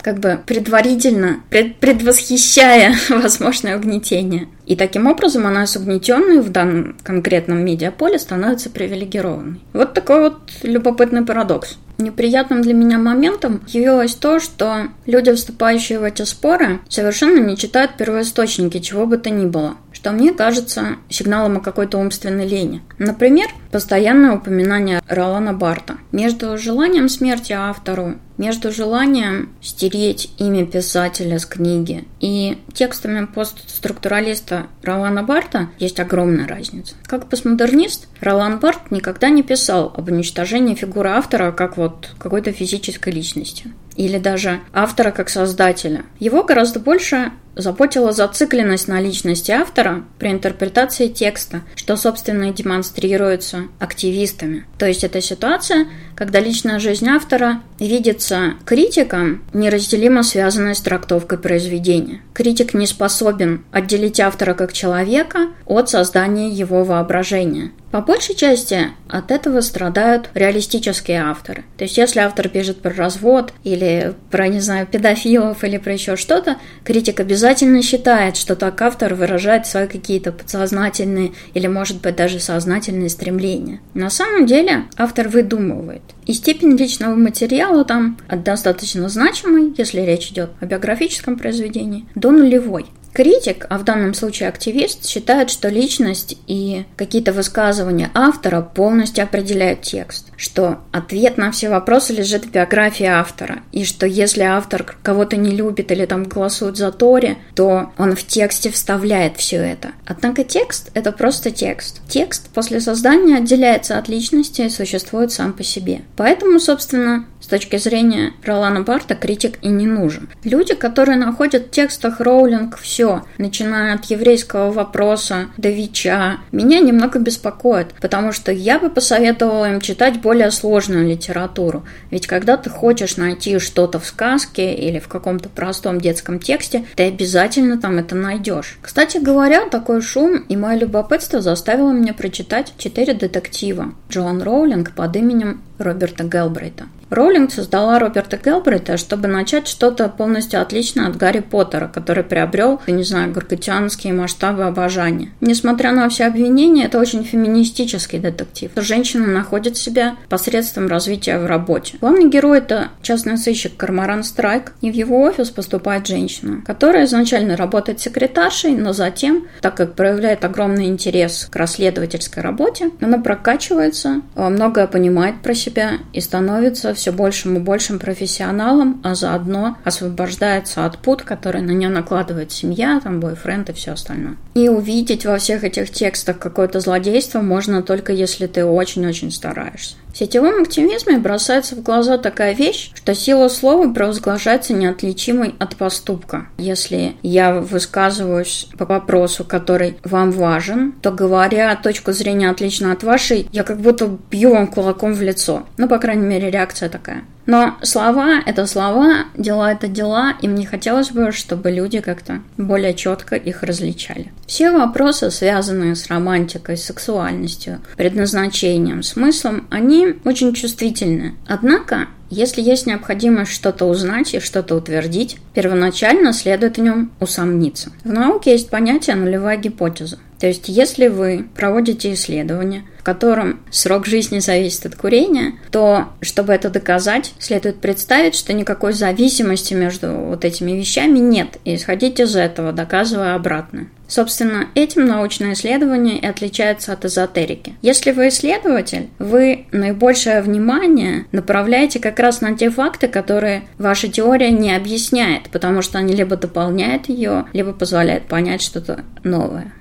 Как 0.00 0.18
бы 0.18 0.40
предварительно, 0.44 1.44
пред, 1.50 1.76
предвосхищая 1.76 2.96
возможное 3.10 3.76
угнетение. 3.78 4.48
И 4.66 4.74
таким 4.74 5.06
образом 5.06 5.46
она 5.46 5.66
с 5.66 5.76
угнетенной 5.76 6.40
в 6.40 6.50
данном 6.50 6.96
конкретном 7.04 7.64
медиаполе 7.64 8.18
становится 8.18 8.70
привилегированной. 8.70 9.60
Вот 9.72 9.94
такой 9.94 10.20
вот 10.20 10.40
любопытный 10.64 11.24
парадокс. 11.24 11.78
Неприятным 12.00 12.62
для 12.62 12.74
меня 12.74 12.98
моментом 12.98 13.62
явилось 13.68 14.14
то, 14.14 14.40
что 14.40 14.88
люди, 15.06 15.32
вступающие 15.32 15.98
в 15.98 16.04
эти 16.04 16.22
споры, 16.22 16.80
совершенно 16.88 17.38
не 17.38 17.56
читают 17.56 17.96
первоисточники 17.96 18.80
чего 18.80 19.06
бы 19.06 19.18
то 19.18 19.30
ни 19.30 19.46
было 19.46 19.76
что 20.00 20.12
мне 20.12 20.32
кажется 20.32 20.96
сигналом 21.10 21.58
о 21.58 21.60
какой-то 21.60 21.98
умственной 21.98 22.48
лени. 22.48 22.82
Например, 22.96 23.48
постоянное 23.70 24.32
упоминание 24.32 25.02
Ролана 25.06 25.52
Барта. 25.52 25.98
Между 26.10 26.56
желанием 26.56 27.10
смерти 27.10 27.52
автору, 27.52 28.14
между 28.40 28.72
желанием 28.72 29.50
стереть 29.60 30.32
имя 30.38 30.64
писателя 30.64 31.38
с 31.38 31.44
книги 31.44 32.04
и 32.20 32.56
текстами 32.72 33.26
постструктуралиста 33.26 34.68
Ролана 34.82 35.22
Барта 35.22 35.68
есть 35.78 36.00
огромная 36.00 36.48
разница. 36.48 36.94
Как 37.04 37.28
постмодернист, 37.28 38.08
Ролан 38.22 38.58
Барт 38.58 38.90
никогда 38.90 39.28
не 39.28 39.42
писал 39.42 39.92
об 39.94 40.08
уничтожении 40.08 40.74
фигуры 40.74 41.10
автора 41.10 41.52
как 41.52 41.76
вот 41.76 42.14
какой-то 42.18 42.50
физической 42.52 43.12
личности 43.12 43.64
или 44.00 44.18
даже 44.18 44.60
автора 44.72 45.10
как 45.10 45.28
создателя. 45.28 46.04
Его 46.18 46.42
гораздо 46.42 46.80
больше 46.80 47.32
заботила 47.54 48.12
зацикленность 48.12 48.88
на 48.88 49.00
личности 49.00 49.50
автора 49.50 50.04
при 50.18 50.30
интерпретации 50.30 51.08
текста, 51.08 51.62
что, 51.74 51.96
собственно, 51.96 52.44
и 52.44 52.52
демонстрируется 52.52 53.64
активистами. 53.78 54.64
То 54.78 54.86
есть 54.86 55.04
это 55.04 55.20
ситуация, 55.20 55.86
когда 56.14 56.40
личная 56.40 56.78
жизнь 56.78 57.08
автора 57.08 57.60
видится 57.78 58.54
критиком, 58.64 59.42
неразделимо 59.52 60.22
связанной 60.22 60.74
с 60.74 60.80
трактовкой 60.80 61.38
произведения. 61.38 62.22
Критик 62.32 62.72
не 62.72 62.86
способен 62.86 63.64
отделить 63.72 64.20
автора 64.20 64.54
как 64.54 64.72
человека 64.72 65.48
от 65.66 65.90
создания 65.90 66.48
его 66.48 66.84
воображения. 66.84 67.72
По 67.90 68.00
большей 68.00 68.36
части 68.36 68.88
от 69.08 69.32
этого 69.32 69.60
страдают 69.60 70.30
реалистические 70.34 71.22
авторы. 71.22 71.64
То 71.76 71.84
есть, 71.84 71.98
если 71.98 72.20
автор 72.20 72.48
пишет 72.48 72.80
про 72.80 72.92
развод 72.92 73.52
или 73.64 74.14
про, 74.30 74.46
не 74.48 74.60
знаю, 74.60 74.86
педофилов 74.86 75.64
или 75.64 75.76
про 75.76 75.92
еще 75.92 76.16
что-то, 76.16 76.56
критик 76.84 77.18
обязательно 77.18 77.82
считает, 77.82 78.36
что 78.36 78.54
так 78.54 78.80
автор 78.80 79.14
выражает 79.14 79.66
свои 79.66 79.88
какие-то 79.88 80.30
подсознательные 80.30 81.32
или, 81.54 81.66
может 81.66 82.00
быть, 82.00 82.14
даже 82.14 82.38
сознательные 82.38 83.08
стремления. 83.08 83.80
На 83.94 84.08
самом 84.10 84.46
деле 84.46 84.84
автор 84.96 85.28
выдумывает. 85.28 86.02
И 86.26 86.32
степень 86.32 86.76
личного 86.76 87.16
материала 87.16 87.84
там 87.84 88.18
достаточно 88.28 89.08
значимой, 89.08 89.74
если 89.76 90.00
речь 90.00 90.30
идет 90.30 90.50
о 90.60 90.66
биографическом 90.66 91.36
произведении, 91.36 92.06
до 92.14 92.30
нулевой. 92.30 92.86
Критик, 93.12 93.66
а 93.68 93.78
в 93.78 93.84
данном 93.84 94.14
случае 94.14 94.48
активист, 94.48 95.06
считает, 95.06 95.50
что 95.50 95.68
личность 95.68 96.38
и 96.46 96.84
какие-то 96.96 97.32
высказывания 97.32 98.10
автора 98.14 98.60
полностью 98.60 99.24
определяют 99.24 99.82
текст, 99.82 100.26
что 100.36 100.78
ответ 100.92 101.36
на 101.36 101.50
все 101.50 101.70
вопросы 101.70 102.12
лежит 102.12 102.44
в 102.46 102.50
биографии 102.50 103.06
автора, 103.06 103.60
и 103.72 103.84
что 103.84 104.06
если 104.06 104.42
автор 104.42 104.96
кого-то 105.02 105.36
не 105.36 105.50
любит 105.50 105.90
или 105.90 106.06
там 106.06 106.24
голосует 106.24 106.76
за 106.76 106.92
Тори, 106.92 107.36
то 107.54 107.92
он 107.98 108.14
в 108.14 108.24
тексте 108.24 108.70
вставляет 108.70 109.36
все 109.36 109.56
это. 109.56 109.90
Однако 110.06 110.44
текст— 110.44 110.90
это 110.94 111.12
просто 111.12 111.50
текст. 111.50 112.00
Текст 112.08 112.48
после 112.50 112.80
создания 112.80 113.38
отделяется 113.38 113.98
от 113.98 114.08
личности 114.08 114.62
и 114.62 114.70
существует 114.70 115.32
сам 115.32 115.52
по 115.52 115.64
себе. 115.64 116.02
Поэтому, 116.16 116.60
собственно, 116.60 117.26
с 117.40 117.46
точки 117.46 117.76
зрения 117.76 118.32
Ролана 118.44 118.82
Барта 118.82 119.14
критик 119.14 119.58
и 119.62 119.68
не 119.68 119.86
нужен. 119.86 120.28
Люди, 120.44 120.74
которые 120.74 121.16
находят 121.16 121.66
в 121.66 121.70
текстах 121.70 122.20
Роулинг 122.20 122.78
все 122.78 122.99
все, 123.00 123.24
начиная 123.38 123.94
от 123.94 124.04
еврейского 124.06 124.70
вопроса 124.70 125.46
до 125.56 125.70
ВИЧа, 125.70 126.40
меня 126.52 126.80
немного 126.80 127.18
беспокоит, 127.18 127.94
потому 127.98 128.30
что 128.30 128.52
я 128.52 128.78
бы 128.78 128.90
посоветовала 128.90 129.70
им 129.72 129.80
читать 129.80 130.20
более 130.20 130.50
сложную 130.50 131.08
литературу. 131.08 131.82
Ведь 132.10 132.26
когда 132.26 132.58
ты 132.58 132.68
хочешь 132.68 133.16
найти 133.16 133.58
что-то 133.58 133.98
в 133.98 134.04
сказке 134.04 134.74
или 134.74 134.98
в 134.98 135.08
каком-то 135.08 135.48
простом 135.48 135.98
детском 135.98 136.40
тексте, 136.40 136.84
ты 136.94 137.04
обязательно 137.04 137.78
там 137.80 137.96
это 137.96 138.14
найдешь. 138.14 138.78
Кстати 138.82 139.16
говоря, 139.16 139.66
такой 139.70 140.02
шум 140.02 140.44
и 140.50 140.54
мое 140.54 140.80
любопытство 140.80 141.40
заставило 141.40 141.92
меня 141.92 142.12
прочитать 142.12 142.74
четыре 142.76 143.14
детектива 143.14 143.94
Джоан 144.10 144.42
Роулинг 144.42 144.94
под 144.94 145.16
именем 145.16 145.62
Роберта 145.78 146.24
Гелбрейта. 146.24 146.84
Роулинг 147.10 147.52
создала 147.52 147.98
Роберта 147.98 148.38
Гелбрейта, 148.42 148.96
чтобы 148.96 149.26
начать 149.26 149.66
что-то 149.66 150.08
полностью 150.08 150.62
отличное 150.62 151.08
от 151.08 151.16
Гарри 151.16 151.40
Поттера, 151.40 151.88
который 151.88 152.22
приобрел, 152.22 152.80
я 152.86 152.94
не 152.94 153.02
знаю, 153.02 153.32
гаргатианские 153.32 154.12
масштабы 154.12 154.64
обожания. 154.64 155.30
Несмотря 155.40 155.90
на 155.90 156.08
все 156.08 156.26
обвинения, 156.26 156.84
это 156.84 157.00
очень 157.00 157.24
феминистический 157.24 158.20
детектив. 158.20 158.70
Женщина 158.76 159.26
находит 159.26 159.76
себя 159.76 160.16
посредством 160.28 160.86
развития 160.86 161.38
в 161.38 161.46
работе. 161.46 161.98
Главный 162.00 162.28
герой– 162.28 162.58
это 162.60 162.90
частный 163.02 163.36
сыщик 163.38 163.76
Кармаран 163.76 164.22
Страйк, 164.22 164.72
и 164.80 164.92
в 164.92 164.94
его 164.94 165.20
офис 165.22 165.50
поступает 165.50 166.06
женщина, 166.06 166.62
которая 166.64 167.06
изначально 167.06 167.56
работает 167.56 167.98
секретаршей, 167.98 168.76
но 168.76 168.92
затем, 168.92 169.48
так 169.60 169.74
как 169.74 169.94
проявляет 169.94 170.44
огромный 170.44 170.86
интерес 170.86 171.48
к 171.50 171.56
расследовательской 171.56 172.42
работе, 172.42 172.90
она 173.00 173.18
прокачивается, 173.18 174.22
многое 174.36 174.86
понимает 174.86 175.42
про 175.42 175.54
себя 175.54 175.94
и 176.12 176.20
становится 176.20 176.94
все 177.00 177.12
большим 177.12 177.56
и 177.56 177.60
большим 177.60 177.98
профессионалом, 177.98 179.00
а 179.02 179.14
заодно 179.14 179.78
освобождается 179.84 180.84
от 180.84 180.98
пут, 180.98 181.22
которые 181.22 181.64
на 181.64 181.70
нее 181.70 181.88
накладывает 181.88 182.52
семья, 182.52 183.00
там, 183.02 183.20
бойфренд 183.20 183.70
и 183.70 183.72
все 183.72 183.92
остальное. 183.92 184.36
И 184.54 184.68
увидеть 184.68 185.24
во 185.24 185.38
всех 185.38 185.64
этих 185.64 185.90
текстах 185.90 186.38
какое-то 186.38 186.80
злодейство 186.80 187.40
можно 187.40 187.82
только 187.82 188.12
если 188.12 188.46
ты 188.46 188.64
очень-очень 188.64 189.30
стараешься. 189.30 189.96
В 190.12 190.18
сетевом 190.18 190.62
активизме 190.62 191.18
бросается 191.18 191.76
в 191.76 191.82
глаза 191.82 192.18
такая 192.18 192.54
вещь, 192.54 192.90
что 192.94 193.14
сила 193.14 193.48
слова 193.48 193.92
провозглашается 193.92 194.72
неотличимой 194.72 195.54
от 195.58 195.76
поступка. 195.76 196.48
Если 196.58 197.16
я 197.22 197.54
высказываюсь 197.54 198.68
по 198.76 198.84
вопросу, 198.84 199.44
который 199.44 199.96
вам 200.04 200.32
важен, 200.32 200.92
то 201.00 201.12
говоря 201.12 201.74
точку 201.76 202.12
зрения 202.12 202.50
отлично 202.50 202.92
от 202.92 203.02
вашей, 203.02 203.48
я 203.52 203.62
как 203.62 203.80
будто 203.80 204.18
бью 204.30 204.50
вам 204.50 204.66
кулаком 204.66 205.14
в 205.14 205.22
лицо. 205.22 205.64
Ну, 205.76 205.88
по 205.88 205.98
крайней 205.98 206.26
мере, 206.26 206.50
реакция 206.50 206.88
такая. 206.88 207.24
Но 207.46 207.74
слова— 207.82 208.40
это 208.46 208.64
слова, 208.66 209.24
дела— 209.36 209.72
это 209.72 209.88
дела, 209.88 210.34
и 210.40 210.46
мне 210.46 210.66
хотелось 210.66 211.10
бы, 211.10 211.32
чтобы 211.32 211.72
люди 211.72 212.00
как-то 212.00 212.42
более 212.56 212.94
четко 212.94 213.34
их 213.34 213.64
различали. 213.64 214.30
Все 214.46 214.70
вопросы, 214.70 215.32
связанные 215.32 215.96
с 215.96 216.06
романтикой, 216.06 216.76
сексуальностью, 216.76 217.80
предназначением, 217.96 219.02
смыслом, 219.02 219.66
они 219.70 219.99
очень 220.24 220.52
чувствительны. 220.54 221.34
Однако 221.46 222.08
если 222.30 222.62
есть 222.62 222.86
необходимость 222.86 223.50
что-то 223.50 223.86
узнать 223.86 224.34
и 224.34 224.40
что-то 224.40 224.76
утвердить, 224.76 225.38
первоначально 225.52 226.32
следует 226.32 226.78
в 226.78 226.80
нем 226.80 227.10
усомниться. 227.18 227.90
В 228.04 228.12
науке 228.12 228.52
есть 228.52 228.70
понятие 228.70 229.16
нулевая 229.16 229.56
гипотеза. 229.56 230.20
То 230.40 230.46
есть, 230.46 230.68
если 230.68 231.08
вы 231.08 231.46
проводите 231.54 232.12
исследование, 232.14 232.84
в 232.98 233.02
котором 233.02 233.60
срок 233.70 234.06
жизни 234.06 234.38
зависит 234.38 234.86
от 234.86 234.94
курения, 234.94 235.54
то, 235.70 236.08
чтобы 236.22 236.52
это 236.54 236.70
доказать, 236.70 237.34
следует 237.38 237.80
представить, 237.80 238.34
что 238.34 238.52
никакой 238.54 238.94
зависимости 238.94 239.74
между 239.74 240.12
вот 240.12 240.44
этими 240.44 240.72
вещами 240.72 241.18
нет, 241.18 241.58
и 241.64 241.74
исходить 241.74 242.20
из 242.20 242.36
этого, 242.36 242.72
доказывая 242.72 243.34
обратное. 243.34 243.88
Собственно, 244.06 244.66
этим 244.74 245.06
научное 245.06 245.52
исследование 245.52 246.18
и 246.18 246.26
отличается 246.26 246.92
от 246.92 247.04
эзотерики. 247.04 247.76
Если 247.80 248.10
вы 248.10 248.28
исследователь, 248.28 249.08
вы 249.20 249.66
наибольшее 249.70 250.42
внимание 250.42 251.26
направляете 251.30 252.00
как 252.00 252.18
раз 252.18 252.40
на 252.40 252.56
те 252.56 252.70
факты, 252.70 253.06
которые 253.06 253.62
ваша 253.78 254.08
теория 254.08 254.50
не 254.50 254.74
объясняет, 254.74 255.48
потому 255.50 255.80
что 255.80 255.98
они 255.98 256.12
либо 256.12 256.36
дополняют 256.36 257.08
ее, 257.08 257.44
либо 257.52 257.72
позволяют 257.72 258.24
понять 258.24 258.62
что-то 258.62 259.04
новое. 259.22 259.72